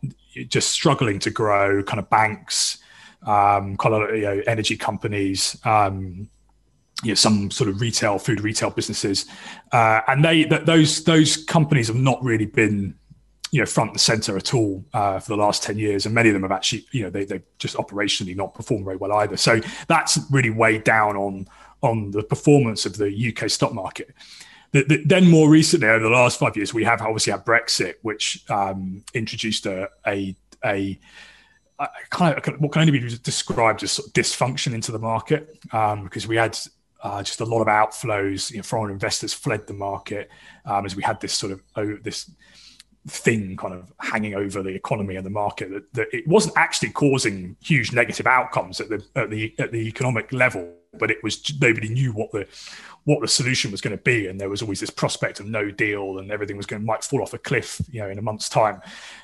just 0.49 0.71
struggling 0.71 1.19
to 1.21 1.31
grow, 1.31 1.83
kind 1.83 1.99
of 1.99 2.09
banks, 2.11 2.79
um, 3.23 3.77
kind 3.77 3.95
of 3.95 4.15
you 4.15 4.23
know, 4.23 4.43
energy 4.47 4.77
companies, 4.77 5.57
um, 5.65 6.29
you 7.03 7.11
know, 7.11 7.15
some 7.15 7.51
sort 7.51 7.69
of 7.69 7.81
retail, 7.81 8.19
food 8.19 8.41
retail 8.41 8.71
businesses, 8.71 9.27
uh, 9.73 10.01
and 10.09 10.25
they 10.25 10.45
th- 10.45 10.65
those 10.65 11.05
those 11.05 11.45
companies 11.45 11.89
have 11.89 11.97
not 11.97 12.23
really 12.23 12.47
been 12.47 12.95
you 13.51 13.61
know 13.61 13.67
front 13.67 13.91
and 13.91 14.01
center 14.01 14.37
at 14.37 14.55
all 14.55 14.85
uh, 14.93 15.19
for 15.19 15.29
the 15.29 15.37
last 15.37 15.63
10 15.63 15.79
years. 15.79 16.05
And 16.07 16.15
many 16.15 16.29
of 16.29 16.35
them 16.35 16.43
have 16.43 16.53
actually 16.53 16.87
you 16.91 17.03
know 17.03 17.11
they, 17.11 17.25
they've 17.25 17.45
just 17.59 17.77
operationally 17.77 18.37
not 18.37 18.55
performed 18.55 18.85
very 18.85 18.97
well 18.97 19.13
either. 19.13 19.37
So 19.37 19.61
that's 19.89 20.19
really 20.31 20.51
weighed 20.51 20.85
down 20.85 21.17
on 21.17 21.47
on 21.83 22.11
the 22.11 22.23
performance 22.23 22.87
of 22.87 22.97
the 22.97 23.29
uk 23.29 23.51
stock 23.51 23.73
market 23.75 24.15
the, 24.73 24.83
the, 24.85 25.05
then 25.05 25.29
more 25.29 25.49
recently, 25.49 25.89
over 25.89 26.05
the 26.05 26.11
last 26.11 26.39
five 26.39 26.57
years, 26.57 26.75
we 26.75 26.85
have 26.85 27.01
obviously 27.01 27.33
had 27.33 27.45
Brexit, 27.45 27.95
which 28.03 28.45
um, 28.51 29.05
introduced 29.15 29.67
a, 29.67 29.89
a, 30.07 30.37
a, 30.65 30.99
a 31.79 31.89
kind 32.11 32.37
of 32.37 32.61
what 32.61 32.73
can 32.73 32.81
only 32.81 32.99
be 32.99 33.17
described 33.19 33.83
as 33.83 33.93
sort 33.93 34.09
of 34.09 34.13
dysfunction 34.13 34.75
into 34.75 34.93
the 34.93 34.99
market 34.99 35.59
um, 35.73 36.05
because 36.05 36.27
we 36.27 36.37
had 36.37 36.59
uh, 37.03 37.23
just 37.23 37.41
a 37.41 37.45
lot 37.45 37.61
of 37.61 37.69
outflows. 37.69 38.51
You 38.51 38.59
know, 38.59 38.63
foreign 38.63 38.93
investors 38.93 39.33
fled 39.33 39.67
the 39.67 39.75
market 39.75 40.31
um, 40.65 40.85
as 40.85 40.97
we 40.97 41.03
had 41.03 41.21
this 41.21 41.33
sort 41.33 41.53
of 41.53 41.63
oh, 41.77 41.97
this 42.03 42.31
thing 43.09 43.57
kind 43.57 43.75
of 43.75 43.93
hanging 44.01 44.35
over 44.35 44.63
the 44.63 44.71
economy 44.71 45.17
and 45.17 45.25
the 45.25 45.31
market 45.31 45.71
that, 45.71 45.93
that, 45.95 46.09
it 46.13 46.27
wasn't 46.27 46.57
actually 46.57 46.91
causing 46.91 47.57
huge 47.63 47.93
negative 47.93 48.27
outcomes 48.27 48.81
at 48.81 48.89
the 48.89 49.05
at 49.15 49.31
the 49.31 49.55
at 49.59 49.71
the 49.71 49.87
economic 49.87 50.33
level 50.33 50.69
but 50.99 51.11
it 51.11 51.23
was 51.23 51.55
nobody 51.61 51.89
knew 51.89 52.13
what 52.13 52.31
the 52.33 52.47
what 53.05 53.21
the 53.21 53.29
solution 53.29 53.71
was 53.71 53.81
going 53.81 53.97
to 53.97 54.03
be, 54.03 54.27
and 54.27 54.41
there 54.41 54.49
was 54.49 54.63
always 54.63 54.81
this 54.81 54.91
prospect 54.91 55.39
of 55.39 55.47
no 55.47 55.71
deal, 55.71 56.19
and 56.19 56.33
everything 56.33 56.57
was 56.57 56.67
going 56.67 56.83
to 56.83 56.87
might 56.87 57.05
fall 57.05 57.23
off 57.23 57.35
a 57.35 57.39
cliff, 57.39 57.81
you 57.91 58.01
know, 58.01 58.09
in 58.09 58.19
a 58.19 58.23
month's 58.23 58.49
time, 58.49 58.81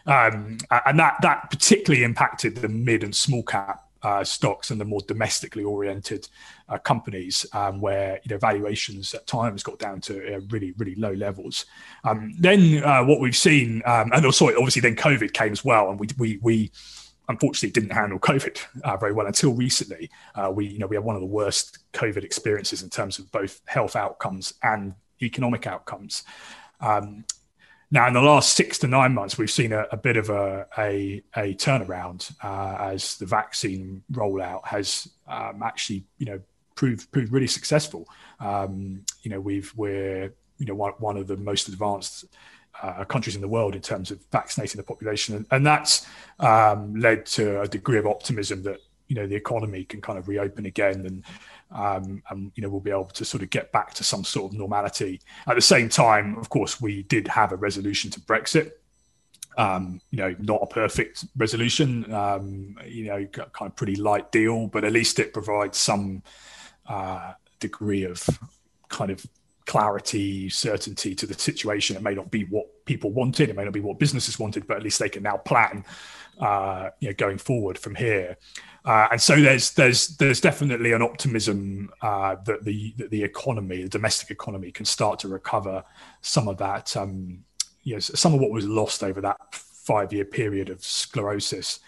um, 0.07 0.57
and 0.87 0.99
that 0.99 1.17
that 1.23 1.51
particularly 1.51 2.05
impacted 2.05 2.57
the 2.57 2.69
mid 2.69 3.03
and 3.03 3.15
small 3.15 3.43
cap 3.43 3.89
uh, 4.03 4.25
stocks 4.25 4.71
and 4.71 4.81
the 4.81 4.85
more 4.85 5.01
domestically 5.07 5.65
oriented 5.65 6.29
uh, 6.73 6.79
companies 6.79 7.45
um, 7.53 7.81
where 7.81 8.19
you 8.25 8.31
know 8.31 8.39
valuations 8.39 9.13
at 9.15 9.27
times 9.27 9.63
got 9.63 9.79
down 9.79 10.01
to 10.01 10.37
uh, 10.37 10.41
really 10.49 10.73
really 10.79 10.95
low 10.95 11.13
levels. 11.13 11.67
Um, 12.05 12.35
then 12.39 12.83
uh, 12.83 13.05
what 13.05 13.21
we've 13.21 13.37
seen, 13.37 13.83
um, 13.85 14.11
and 14.13 14.25
also 14.25 14.49
obviously 14.49 14.81
then 14.81 14.97
COVID 14.97 15.35
came 15.35 15.53
as 15.53 15.65
well, 15.65 15.91
and 15.91 16.01
we 16.01 16.09
we 16.19 16.39
we 16.43 16.73
unfortunately 17.29 17.71
didn't 17.71 17.95
handle 17.95 18.19
COVID 18.19 18.59
uh, 18.85 18.97
very 18.97 19.13
well 19.13 19.27
until 19.27 19.53
recently. 19.53 20.11
Uh, 20.35 20.51
we, 20.51 20.67
you 20.67 20.79
know, 20.79 20.87
we 20.87 20.97
had 20.97 21.05
one 21.05 21.15
of 21.15 21.21
the 21.21 21.27
worst 21.27 21.79
COVID 21.93 22.25
experiences 22.25 22.83
in 22.83 22.91
terms 22.91 23.19
of 23.19 23.31
both 23.31 23.61
health 23.67 23.95
outcomes 23.95 24.55
and 24.63 24.95
economic 25.23 25.67
outcomes. 25.67 26.25
Um, 26.81 27.25
now, 27.93 28.09
in 28.09 28.15
the 28.15 28.23
last 28.23 28.57
six 28.57 28.79
to 28.79 28.89
nine 28.89 29.13
months, 29.13 29.37
we've 29.37 29.51
seen 29.51 29.73
a, 29.73 29.87
a 29.93 29.99
bit 29.99 30.17
of 30.17 30.31
a, 30.31 30.67
a, 30.79 31.23
a 31.37 31.55
turnaround 31.55 32.35
uh, 32.43 32.91
as 32.93 33.19
the 33.19 33.27
vaccine 33.27 34.03
rollout 34.11 34.67
has 34.67 35.09
um, 35.29 35.63
actually, 35.63 36.05
you 36.17 36.27
know, 36.27 36.41
proved 36.75 37.11
proved 37.13 37.33
really 37.33 37.47
successful. 37.47 38.09
Um, 38.41 39.05
you 39.23 39.31
know, 39.31 39.41
we've 39.41 39.73
we're 39.77 40.33
you 40.59 40.67
know 40.67 40.75
one, 40.75 40.93
one 40.99 41.17
of 41.17 41.27
the 41.27 41.37
most 41.37 41.69
advanced 41.69 42.27
uh, 42.83 43.05
countries 43.05 43.35
in 43.35 43.41
the 43.41 43.49
world 43.49 43.75
in 43.75 43.83
terms 43.83 44.11
of 44.11 44.21
vaccinating 44.31 44.77
the 44.79 44.83
population, 44.83 45.37
and, 45.37 45.47
and 45.51 45.67
that's 45.67 46.07
um, 46.41 46.95
led 46.95 47.27
to 47.27 47.61
a 47.61 47.69
degree 47.69 47.99
of 47.99 48.07
optimism 48.07 48.63
that 48.63 48.79
you 49.09 49.17
know 49.17 49.27
the 49.27 49.35
economy 49.35 49.85
can 49.85 50.01
kind 50.01 50.19
of 50.19 50.29
reopen 50.29 50.67
again, 50.67 51.05
and 51.07 51.25
um, 51.71 52.23
and 52.31 52.53
you 52.55 52.63
know 52.63 52.69
we'll 52.69 52.81
be 52.81 52.91
able 52.91 53.05
to 53.05 53.25
sort 53.25 53.43
of 53.43 53.51
get 53.51 53.73
back 53.73 53.93
to 53.95 54.05
some 54.05 54.25
sort 54.25 54.53
of 54.53 54.59
normality. 54.59 55.21
At 55.47 55.55
the 55.55 55.61
same 55.61 55.89
time, 55.89 56.39
of 56.39 56.49
course, 56.49 56.81
we 56.81 57.03
did 57.03 57.29
have 57.29 57.53
a 57.53 57.57
resolution 57.57 58.11
to 58.13 58.21
Brexit. 58.21 58.73
Um, 59.59 60.01
you 60.11 60.17
know, 60.17 60.35
not 60.39 60.61
a 60.63 60.67
perfect 60.67 61.27
resolution. 61.37 62.11
Um, 62.11 62.79
you 62.87 63.05
know, 63.05 63.27
kind 63.27 63.71
of 63.71 63.77
pretty 63.77 63.97
light 63.97 64.33
deal, 64.33 64.67
but 64.67 64.83
at 64.83 64.93
least 64.93 65.19
it 65.19 65.35
provides 65.35 65.77
some 65.77 66.23
degree 67.61 68.05
of 68.05 68.27
kind 68.89 69.11
of 69.11 69.27
clarity, 69.67 70.49
certainty 70.49 71.15
to 71.15 71.27
the 71.27 71.35
situation. 71.35 71.97
It 71.97 72.03
may 72.03 72.15
not 72.15 72.31
be 72.31 72.45
what 72.45 72.85
people 72.85 73.11
wanted, 73.11 73.49
it 73.49 73.57
may 73.57 73.65
not 73.65 73.73
be 73.73 73.81
what 73.81 73.99
businesses 73.99 74.39
wanted, 74.39 74.67
but 74.67 74.77
at 74.77 74.83
least 74.83 74.99
they 74.99 75.09
can 75.09 75.23
now 75.23 75.37
plan, 75.37 75.85
uh, 76.41 76.91
you 77.01 77.09
know, 77.09 77.15
going 77.15 77.39
forward 77.39 77.79
from 77.79 77.95
here. 77.95 78.37
Uh, 78.85 79.07
and 79.13 79.23
so 79.23 79.41
there's 79.41 79.71
there's 79.73 80.17
there's 80.17 80.41
definitely 80.41 80.93
an 80.93 81.03
optimism 81.03 81.91
uh, 82.03 82.35
that 82.45 82.65
the 82.65 82.93
that 82.99 83.11
the 83.11 83.23
economy, 83.23 83.83
the 83.83 83.89
domestic 83.89 84.31
economy, 84.31 84.73
can 84.73 84.85
start 84.85 85.21
to 85.21 85.29
recover 85.29 85.85
some 86.21 86.49
of 86.49 86.59
that, 86.59 86.97
um, 86.97 87.45
you 87.85 87.95
know, 87.95 88.01
some 88.01 88.35
of 88.35 88.41
what 88.41 88.51
was 88.51 88.67
lost 88.67 89.05
over 89.05 89.21
that 89.21 89.39
five 89.55 90.13
year 90.13 90.25
period 90.25 90.69
of 90.69 90.83
sclerosis. 90.83 91.79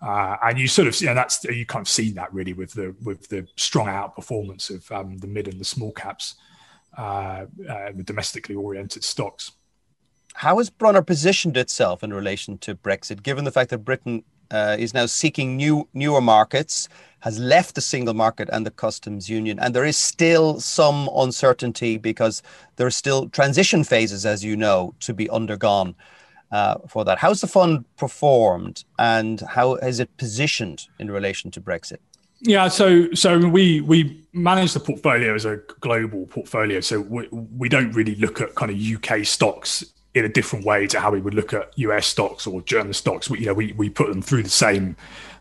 Uh, 0.00 0.36
and 0.44 0.58
you 0.58 0.68
sort 0.68 0.86
of, 0.86 1.00
you 1.00 1.06
know, 1.06 1.14
that's 1.14 1.42
you 1.44 1.66
kind 1.66 1.82
of 1.82 1.88
seen 1.88 2.14
that 2.14 2.32
really 2.32 2.52
with 2.52 2.72
the 2.72 2.94
with 3.02 3.28
the 3.28 3.46
strong 3.56 3.86
outperformance 3.86 4.70
of 4.70 4.90
um, 4.92 5.18
the 5.18 5.26
mid 5.26 5.48
and 5.48 5.60
the 5.60 5.64
small 5.64 5.92
caps, 5.92 6.36
uh, 6.96 7.46
uh, 7.68 7.92
the 7.94 8.04
domestically 8.04 8.54
oriented 8.54 9.02
stocks. 9.02 9.52
How 10.34 10.58
has 10.58 10.70
Brunner 10.70 11.02
positioned 11.02 11.56
itself 11.56 12.04
in 12.04 12.12
relation 12.12 12.58
to 12.58 12.76
Brexit, 12.76 13.24
given 13.24 13.44
the 13.44 13.50
fact 13.50 13.70
that 13.70 13.78
Britain 13.78 14.22
uh, 14.52 14.76
is 14.78 14.94
now 14.94 15.06
seeking 15.06 15.56
new 15.56 15.88
newer 15.94 16.20
markets, 16.20 16.88
has 17.20 17.40
left 17.40 17.74
the 17.74 17.80
single 17.80 18.14
market 18.14 18.48
and 18.52 18.64
the 18.64 18.70
customs 18.70 19.28
union, 19.28 19.58
and 19.58 19.74
there 19.74 19.84
is 19.84 19.96
still 19.96 20.60
some 20.60 21.10
uncertainty 21.16 21.98
because 21.98 22.40
there 22.76 22.86
are 22.86 22.90
still 22.90 23.28
transition 23.30 23.82
phases, 23.82 24.24
as 24.24 24.44
you 24.44 24.56
know, 24.56 24.94
to 25.00 25.12
be 25.12 25.28
undergone 25.28 25.96
uh, 26.50 26.76
for 26.88 27.04
that. 27.04 27.18
How's 27.18 27.40
the 27.40 27.46
fund 27.46 27.84
performed, 27.96 28.84
and 28.98 29.40
how 29.40 29.74
is 29.76 30.00
it 30.00 30.16
positioned 30.16 30.88
in 30.98 31.10
relation 31.10 31.50
to 31.52 31.60
Brexit? 31.60 31.98
Yeah, 32.40 32.68
so 32.68 33.12
so 33.14 33.38
we 33.48 33.80
we 33.80 34.24
manage 34.32 34.72
the 34.72 34.80
portfolio 34.80 35.34
as 35.34 35.44
a 35.44 35.60
global 35.80 36.26
portfolio. 36.26 36.80
So 36.80 37.00
we 37.00 37.28
we 37.30 37.68
don't 37.68 37.92
really 37.92 38.14
look 38.14 38.40
at 38.40 38.54
kind 38.54 38.70
of 38.70 38.78
UK 38.78 39.24
stocks 39.26 39.84
in 40.14 40.24
a 40.24 40.28
different 40.28 40.64
way 40.64 40.86
to 40.86 41.00
how 41.00 41.10
we 41.10 41.20
would 41.20 41.34
look 41.34 41.52
at 41.52 41.76
US 41.78 42.06
stocks 42.06 42.46
or 42.46 42.62
German 42.62 42.92
stocks. 42.92 43.28
We, 43.28 43.40
you 43.40 43.46
know, 43.46 43.54
we, 43.54 43.72
we 43.72 43.90
put 43.90 44.08
them 44.08 44.22
through 44.22 44.42
the 44.42 44.48
same 44.48 44.96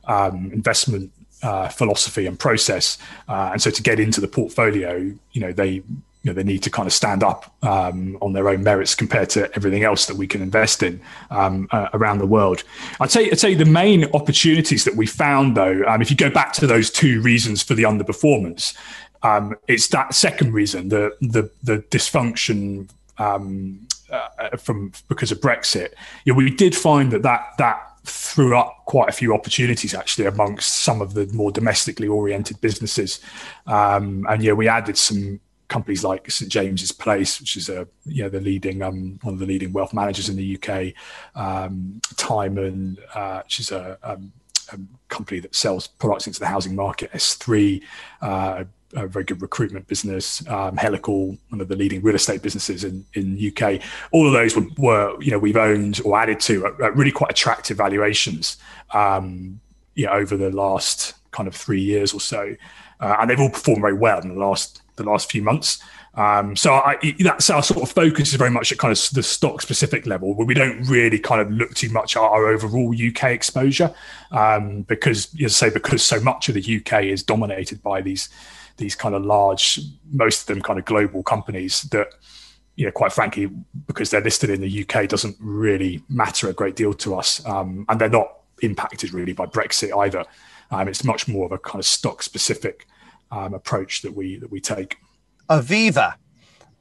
um, 0.06 0.52
investment 0.52 1.12
uh, 1.42 1.70
philosophy 1.70 2.26
and 2.26 2.38
process. 2.38 2.98
Uh, 3.28 3.52
and 3.54 3.62
so 3.62 3.70
to 3.70 3.82
get 3.82 4.00
into 4.00 4.22
the 4.22 4.28
portfolio, 4.28 5.12
you 5.32 5.42
know, 5.42 5.52
they 5.52 5.84
know, 6.28 6.34
they 6.34 6.44
need 6.44 6.64
to 6.64 6.70
kind 6.70 6.88
of 6.88 6.94
stand 6.94 7.24
up 7.24 7.54
um, 7.64 8.18
on 8.22 8.34
their 8.34 8.50
own 8.50 8.64
merits 8.64 8.96
compared 8.96 9.30
to 9.32 9.54
everything 9.56 9.84
else 9.84 10.06
that 10.06 10.18
we 10.18 10.28
can 10.28 10.42
invest 10.42 10.84
in 10.84 11.02
um, 11.32 11.68
uh, 11.72 11.90
around 11.94 12.20
the 12.20 12.28
world. 12.28 12.64
I'd 13.00 13.12
say, 13.12 13.30
I'd 13.32 13.40
say 13.40 13.54
the 13.56 13.66
main 13.66 14.06
opportunities 14.14 14.84
that 14.86 14.96
we 14.96 15.06
found, 15.06 15.58
though, 15.58 15.84
um, 15.88 16.02
if 16.02 16.12
you 16.12 16.18
go 16.18 16.30
back 16.30 16.54
to 16.54 16.68
those 16.68 16.90
two 16.90 17.22
reasons 17.22 17.64
for 17.64 17.74
the 17.74 17.84
underperformance, 17.84 18.76
um, 19.24 19.56
it's 19.68 19.88
that 19.90 20.14
second 20.14 20.54
reason, 20.54 20.90
the 20.90 21.16
the, 21.22 21.50
the 21.64 21.80
dysfunction 21.90 22.90
um, 23.18 23.88
uh, 24.12 24.56
from 24.58 24.92
because 25.08 25.32
of 25.32 25.40
Brexit, 25.42 25.94
you 26.26 26.34
know, 26.34 26.38
we 26.38 26.50
did 26.50 26.76
find 26.76 27.12
that 27.12 27.24
that 27.24 27.54
that 27.58 27.84
threw 28.04 28.58
up 28.58 28.84
quite 28.86 29.10
a 29.10 29.12
few 29.12 29.34
opportunities 29.34 29.94
actually 29.94 30.26
amongst 30.26 30.78
some 30.78 31.02
of 31.02 31.14
the 31.14 31.28
more 31.34 31.52
domestically 31.52 32.08
oriented 32.08 32.62
businesses, 32.62 33.20
um, 33.66 34.26
and 34.30 34.44
yeah, 34.44 34.54
we 34.54 34.68
added 34.68 34.98
some 34.98 35.40
companies 35.68 36.04
like 36.04 36.30
St 36.30 36.52
James's 36.52 36.92
Place, 36.92 37.40
which 37.40 37.58
is 37.58 37.70
a 37.70 37.88
you 38.06 38.24
know 38.24 38.30
the 38.30 38.40
leading 38.40 38.82
um, 38.82 39.20
one 39.22 39.34
of 39.34 39.40
the 39.40 39.46
leading 39.46 39.74
wealth 39.74 39.94
managers 39.94 40.30
in 40.30 40.36
the 40.36 40.56
UK, 40.56 40.94
um, 41.36 42.02
Tyman, 42.16 42.98
uh, 43.14 43.42
which 43.44 43.60
is 43.60 43.72
a, 43.72 43.98
um, 44.04 44.32
a, 44.72 44.80
company 45.10 45.40
that 45.40 45.56
sells 45.56 45.88
products 45.88 46.28
into 46.28 46.40
the 46.40 46.46
housing 46.46 46.76
market, 46.76 47.12
SThree, 47.14 47.82
uh, 48.22 48.64
a 48.96 49.08
very 49.08 49.26
good 49.26 49.42
recruitment 49.42 49.88
business, 49.88 50.46
um, 50.48 50.78
Helical, 50.78 51.38
one 51.50 51.62
of 51.62 51.68
the 51.68 51.76
leading 51.76 52.02
real 52.02 52.16
estate 52.16 52.42
businesses 52.42 52.84
in 52.84 53.06
in 53.14 53.38
UK. 53.38 53.82
All 54.12 54.26
of 54.26 54.34
those 54.34 54.56
were, 54.56 54.68
were 54.78 55.22
you 55.22 55.32
know 55.32 55.40
we've 55.40 55.58
owned 55.58 56.00
or 56.06 56.18
added 56.18 56.40
to 56.42 56.66
at, 56.68 56.82
at 56.82 56.96
really 56.96 57.12
quite 57.12 57.32
attractive 57.32 57.78
valuations. 57.78 58.58
Um, 58.94 59.60
you 59.96 60.06
know, 60.06 60.12
over 60.12 60.38
the 60.38 60.52
last 60.52 61.16
kind 61.32 61.48
of 61.48 61.56
three 61.56 61.82
years 61.82 62.14
or 62.14 62.20
so, 62.20 62.56
uh, 63.00 63.16
and 63.20 63.30
they've 63.30 63.40
all 63.40 63.50
performed 63.50 63.82
very 63.82 63.96
well 63.96 64.20
in 64.20 64.30
the 64.30 64.40
last 64.40 64.84
the 64.98 65.04
last 65.04 65.32
few 65.32 65.42
months. 65.42 65.82
Um, 66.16 66.56
so 66.56 66.74
I, 66.74 66.98
that's 67.20 67.50
our 67.50 67.62
sort 67.62 67.84
of 67.84 67.92
focus 67.92 68.30
is 68.30 68.36
very 68.36 68.50
much 68.50 68.72
at 68.72 68.80
kind 68.80 68.92
of 68.92 69.10
the 69.14 69.22
stock 69.22 69.62
specific 69.62 70.08
level 70.08 70.34
where 70.34 70.48
we 70.48 70.56
don't 70.56 70.82
really 70.84 71.20
kind 71.20 71.40
of 71.40 71.52
look 71.52 71.76
too 71.76 71.90
much 71.90 72.16
at 72.16 72.22
our 72.22 72.48
overall 72.48 72.92
UK 72.92 73.26
exposure 73.26 73.94
um, 74.32 74.82
because, 74.82 75.34
as 75.36 75.62
I 75.62 75.68
say, 75.68 75.70
because 75.70 76.02
so 76.04 76.20
much 76.20 76.50
of 76.50 76.56
the 76.56 76.82
UK 76.82 77.04
is 77.04 77.24
dominated 77.24 77.82
by 77.84 78.02
these 78.02 78.30
these 78.78 78.96
kind 78.96 79.16
of 79.16 79.26
large, 79.26 79.80
most 80.12 80.42
of 80.42 80.48
them 80.48 80.62
kind 80.62 80.80
of 80.80 80.86
global 80.86 81.24
companies 81.24 81.82
that, 81.92 82.10
you 82.76 82.86
know, 82.86 82.92
quite 82.92 83.12
frankly, 83.12 83.50
because 83.88 84.12
they're 84.12 84.22
listed 84.22 84.52
in 84.52 84.62
the 84.62 84.86
UK, 84.88 85.10
doesn't 85.10 85.36
really 85.40 86.04
matter 86.10 86.48
a 86.48 86.54
great 86.54 86.76
deal 86.76 86.94
to 86.94 87.16
us, 87.16 87.44
um, 87.48 87.86
and 87.90 88.00
they're 88.00 88.10
not 88.10 88.32
impacted 88.62 89.14
really 89.14 89.34
by 89.34 89.46
Brexit 89.46 89.96
either. 89.98 90.24
Um, 90.70 90.88
it's 90.88 91.04
much 91.04 91.28
more 91.28 91.46
of 91.46 91.52
a 91.52 91.58
kind 91.58 91.80
of 91.80 91.86
stock 91.86 92.22
specific 92.22 92.88
um, 93.32 93.54
approach 93.54 94.02
that 94.02 94.14
we 94.14 94.38
that 94.38 94.52
we 94.52 94.60
take. 94.60 94.98
Aviva 95.50 96.16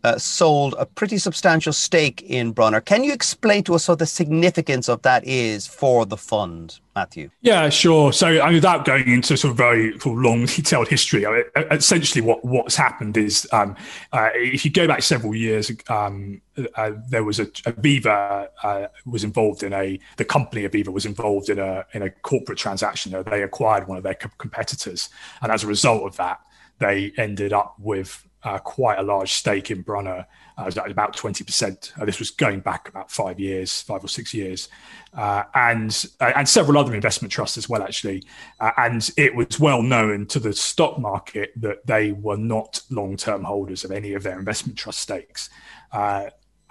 uh, 0.06 0.16
sold 0.18 0.74
a 0.78 0.86
pretty 0.86 1.18
substantial 1.18 1.72
stake 1.72 2.22
in 2.22 2.52
Brunner. 2.52 2.80
Can 2.80 3.02
you 3.02 3.12
explain 3.12 3.64
to 3.64 3.74
us 3.74 3.88
what 3.88 3.98
the 3.98 4.06
significance 4.06 4.88
of 4.88 5.02
that 5.02 5.24
is 5.26 5.66
for 5.66 6.06
the 6.06 6.16
fund, 6.16 6.78
Matthew? 6.94 7.30
Yeah, 7.40 7.68
sure. 7.70 8.12
So, 8.12 8.28
I 8.40 8.46
mean, 8.46 8.54
without 8.54 8.84
going 8.84 9.08
into 9.08 9.36
sort 9.36 9.50
of 9.50 9.56
very 9.56 9.98
sort 9.98 10.16
of 10.16 10.22
long, 10.22 10.46
detailed 10.46 10.86
history, 10.86 11.26
I 11.26 11.30
mean, 11.32 11.44
essentially 11.72 12.20
what 12.22 12.44
what's 12.44 12.76
happened 12.76 13.16
is, 13.16 13.48
um, 13.52 13.74
uh, 14.12 14.30
if 14.34 14.64
you 14.64 14.70
go 14.70 14.86
back 14.86 15.02
several 15.02 15.34
years, 15.34 15.72
um, 15.88 16.40
uh, 16.76 16.92
there 17.08 17.24
was 17.24 17.40
a 17.40 17.46
Aviva 17.46 18.48
uh, 18.62 18.86
was 19.04 19.24
involved 19.24 19.64
in 19.64 19.72
a 19.72 19.98
the 20.18 20.24
company 20.24 20.68
Aviva 20.68 20.88
was 20.88 21.04
involved 21.04 21.50
in 21.50 21.58
a 21.58 21.84
in 21.94 22.02
a 22.02 22.10
corporate 22.10 22.58
transaction. 22.58 23.24
They 23.28 23.42
acquired 23.42 23.88
one 23.88 23.98
of 23.98 24.04
their 24.04 24.14
competitors, 24.14 25.08
and 25.42 25.50
as 25.50 25.64
a 25.64 25.66
result 25.66 26.04
of 26.04 26.16
that, 26.16 26.40
they 26.78 27.12
ended 27.16 27.52
up 27.52 27.74
with 27.78 28.25
uh, 28.42 28.58
quite 28.58 28.98
a 28.98 29.02
large 29.02 29.32
stake 29.32 29.70
in 29.70 29.82
Brunner. 29.82 30.26
Uh, 30.58 30.62
was 30.64 30.76
about 30.76 31.14
20%. 31.14 32.00
Uh, 32.00 32.04
this 32.06 32.18
was 32.18 32.30
going 32.30 32.60
back 32.60 32.88
about 32.88 33.10
five 33.10 33.38
years, 33.38 33.82
five 33.82 34.02
or 34.02 34.08
six 34.08 34.32
years, 34.32 34.68
uh, 35.14 35.42
and 35.54 36.06
uh, 36.20 36.32
and 36.34 36.48
several 36.48 36.78
other 36.78 36.94
investment 36.94 37.30
trusts 37.30 37.58
as 37.58 37.68
well, 37.68 37.82
actually. 37.82 38.24
Uh, 38.58 38.70
and 38.78 39.10
it 39.18 39.34
was 39.34 39.60
well 39.60 39.82
known 39.82 40.24
to 40.26 40.40
the 40.40 40.54
stock 40.54 40.98
market 40.98 41.52
that 41.56 41.86
they 41.86 42.12
were 42.12 42.38
not 42.38 42.80
long-term 42.90 43.44
holders 43.44 43.84
of 43.84 43.90
any 43.90 44.14
of 44.14 44.22
their 44.22 44.38
investment 44.38 44.78
trust 44.78 45.00
stakes. 45.00 45.50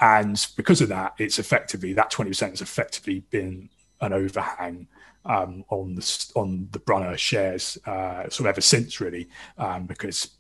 and 0.02 0.48
because 0.58 0.82
of 0.82 0.90
that, 0.90 1.14
it's 1.20 1.38
effectively 1.38 1.94
that 1.94 2.12
20% 2.12 2.50
has 2.50 2.62
effectively 2.62 3.20
been 3.30 3.70
an 4.02 4.14
overhang 4.14 4.88
um, 5.26 5.64
on 5.70 5.96
the 5.96 6.32
on 6.36 6.68
the 6.72 6.80
Brunner 6.80 7.18
shares 7.18 7.78
uh, 7.86 8.24
sort 8.30 8.42
of 8.42 8.46
ever 8.48 8.62
since, 8.62 9.02
really, 9.02 9.28
um, 9.58 9.86
because 9.86 10.35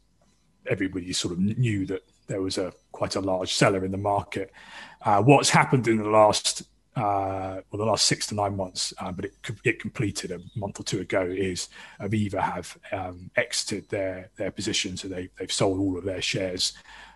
everybody 0.70 1.14
sort 1.14 1.34
of 1.34 1.40
knew 1.40 1.86
that 1.86 2.04
there 2.28 2.42
was 2.42 2.58
a 2.58 2.74
quite 2.92 3.16
a 3.16 3.22
large 3.22 3.54
seller 3.54 3.86
in 3.86 3.92
the 3.92 3.98
market. 3.98 4.52
Uh, 5.04 5.22
what's 5.22 5.50
happened 5.50 5.88
in 5.88 5.98
the 5.98 6.10
last 6.10 6.64
uh, 6.96 7.60
well, 7.70 7.80
the 7.80 7.86
last 7.86 8.06
six 8.06 8.26
to 8.28 8.36
nine 8.36 8.56
months, 8.56 8.94
uh, 9.00 9.12
but 9.12 9.26
it 9.26 9.34
it 9.66 9.80
completed 9.82 10.32
a 10.32 10.40
month 10.58 10.80
or 10.80 10.84
two 10.84 11.02
ago. 11.02 11.22
Is 11.26 11.68
Aviva 12.00 12.40
have 12.42 12.78
um, 12.94 13.30
exited 13.36 13.90
their 13.90 14.30
their 14.38 14.50
position, 14.50 14.96
so 14.96 15.10
they 15.10 15.30
they've 15.38 15.52
sold 15.52 15.80
all 15.80 15.98
of 15.98 16.06
their 16.06 16.22
shares, 16.22 16.72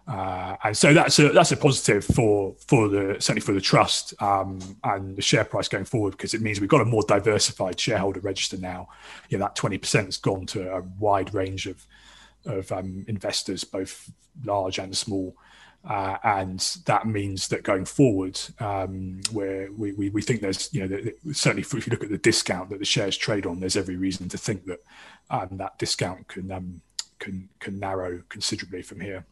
uh, 0.06 0.58
and 0.66 0.76
so 0.76 0.94
that's 0.94 1.18
a 1.20 1.30
that's 1.30 1.54
a 1.54 1.58
positive 1.58 2.04
for 2.04 2.56
for 2.68 2.90
the 2.90 3.16
certainly 3.20 3.42
for 3.42 3.54
the 3.54 3.62
trust 3.62 4.14
um, 4.22 4.60
and 4.84 5.16
the 5.16 5.22
share 5.22 5.46
price 5.46 5.70
going 5.70 5.86
forward 5.86 6.12
because 6.12 6.34
it 6.34 6.42
means 6.42 6.60
we've 6.60 6.70
got 6.70 6.82
a 6.82 6.86
more 6.86 7.04
diversified 7.08 7.80
shareholder 7.80 8.20
register 8.20 8.58
now. 8.58 8.90
Yeah, 9.30 9.40
that 9.40 9.56
twenty 9.56 9.78
percent 9.78 10.08
has 10.08 10.18
gone 10.18 10.46
to 10.48 10.74
a 10.74 10.82
wide 11.00 11.34
range 11.34 11.68
of 11.68 11.86
of 12.46 12.72
um, 12.72 13.06
investors, 13.08 13.64
both 13.64 14.12
large 14.44 14.80
and 14.80 14.96
small. 14.96 15.36
Uh, 15.88 16.18
and 16.24 16.60
that 16.86 17.08
means 17.08 17.48
that 17.48 17.64
going 17.64 17.86
forward, 17.86 18.40
um, 18.60 19.22
where 19.32 19.72
we, 19.72 19.94
we, 19.94 20.10
we, 20.10 20.22
think 20.22 20.42
there's, 20.42 20.74
you 20.74 20.86
know, 20.86 21.32
certainly 21.32 21.62
if 21.62 21.74
you 21.74 21.92
look 21.92 22.04
at 22.04 22.10
the 22.10 22.18
discount 22.18 22.70
that 22.70 22.80
the 22.80 22.86
shares 22.86 23.16
trade 23.16 23.46
on, 23.46 23.62
there's 23.62 23.78
every 23.78 23.96
reason 23.96 24.28
to 24.28 24.38
think 24.38 24.66
that 24.66 24.84
um, 25.30 25.48
that 25.52 25.78
discount 25.80 26.28
can, 26.28 26.52
um, 26.52 26.82
can, 27.20 27.48
can 27.60 27.80
narrow 27.80 28.22
considerably 28.28 28.82
from 28.82 29.00
here. 29.00 29.26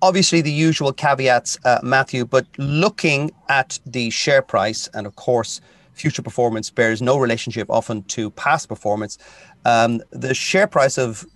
Obviously, 0.00 0.40
the 0.40 0.50
usual 0.50 0.94
caveats, 0.94 1.58
uh, 1.66 1.80
Matthew, 1.82 2.24
but 2.24 2.46
looking 2.56 3.30
at 3.50 3.78
the 3.84 4.08
share 4.08 4.40
price, 4.40 4.88
and 4.94 5.06
of 5.06 5.16
course, 5.16 5.60
future 5.92 6.22
performance 6.22 6.70
bears 6.70 7.02
no 7.02 7.18
relationship 7.18 7.68
often 7.68 8.02
to 8.04 8.30
past 8.30 8.68
performance. 8.68 9.18
Um, 9.66 10.00
the 10.10 10.32
share 10.32 10.66
price 10.66 10.96
of 10.96 11.26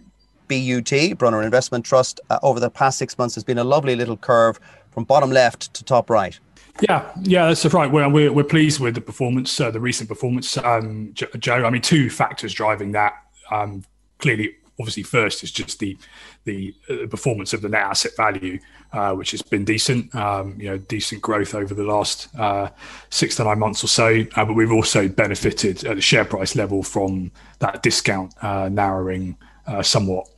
BUT, 0.48 1.18
Brunner 1.18 1.42
Investment 1.42 1.85
Trust, 1.85 2.20
uh, 2.30 2.38
over 2.42 2.61
the 2.61 2.70
past 2.70 2.98
six 2.98 3.16
months 3.18 3.35
has 3.35 3.44
been 3.44 3.59
a 3.59 3.64
lovely 3.64 3.96
little 3.96 4.16
curve 4.16 4.59
from 4.90 5.04
bottom 5.04 5.30
left 5.30 5.74
to 5.74 5.85
top 5.85 6.09
right. 6.09 6.38
Yeah, 6.80 7.09
yeah, 7.22 7.46
that's 7.46 7.64
right. 7.66 7.90
We're, 7.90 8.09
we're, 8.09 8.33
we're 8.33 8.44
pleased 8.44 8.80
with 8.80 8.94
the 8.94 9.00
performance, 9.00 9.61
uh, 9.61 9.70
the 9.70 9.80
recent 9.80 10.09
performance, 10.09 10.57
um, 10.57 11.14
Joe. 11.14 11.64
I 11.64 11.70
mean, 11.70 11.83
two 11.83 12.11
factors 12.11 12.52
driving 12.52 12.92
that. 12.92 13.14
Um, 13.50 13.85
clearly, 14.18 14.57
obviously, 14.80 15.04
first 15.04 15.44
is 15.44 15.52
just 15.52 15.78
the 15.78 15.96
the 16.44 16.74
uh, 16.90 17.07
performance 17.07 17.52
of 17.52 17.62
the 17.62 17.68
net 17.68 17.83
asset 17.83 18.12
value, 18.16 18.59
uh, 18.92 19.12
which 19.12 19.30
has 19.30 19.40
been 19.40 19.64
decent. 19.64 20.12
Um, 20.16 20.57
you 20.59 20.68
know, 20.68 20.78
decent 20.78 21.22
growth 21.22 21.54
over 21.54 21.74
the 21.74 21.85
last 21.85 22.28
uh, 22.37 22.70
six 23.09 23.37
to 23.37 23.44
nine 23.44 23.61
months 23.61 23.85
or 23.85 23.88
so. 23.88 24.24
Uh, 24.35 24.44
but 24.44 24.54
we've 24.54 24.72
also 24.72 25.07
benefited 25.09 25.85
at 25.85 25.94
the 25.94 26.02
share 26.02 26.24
price 26.24 26.57
level 26.57 26.83
from 26.83 27.30
that 27.61 27.85
discount 27.85 28.35
uh, 28.42 28.68
narrowing 28.68 29.37
somewhat. 29.83 30.28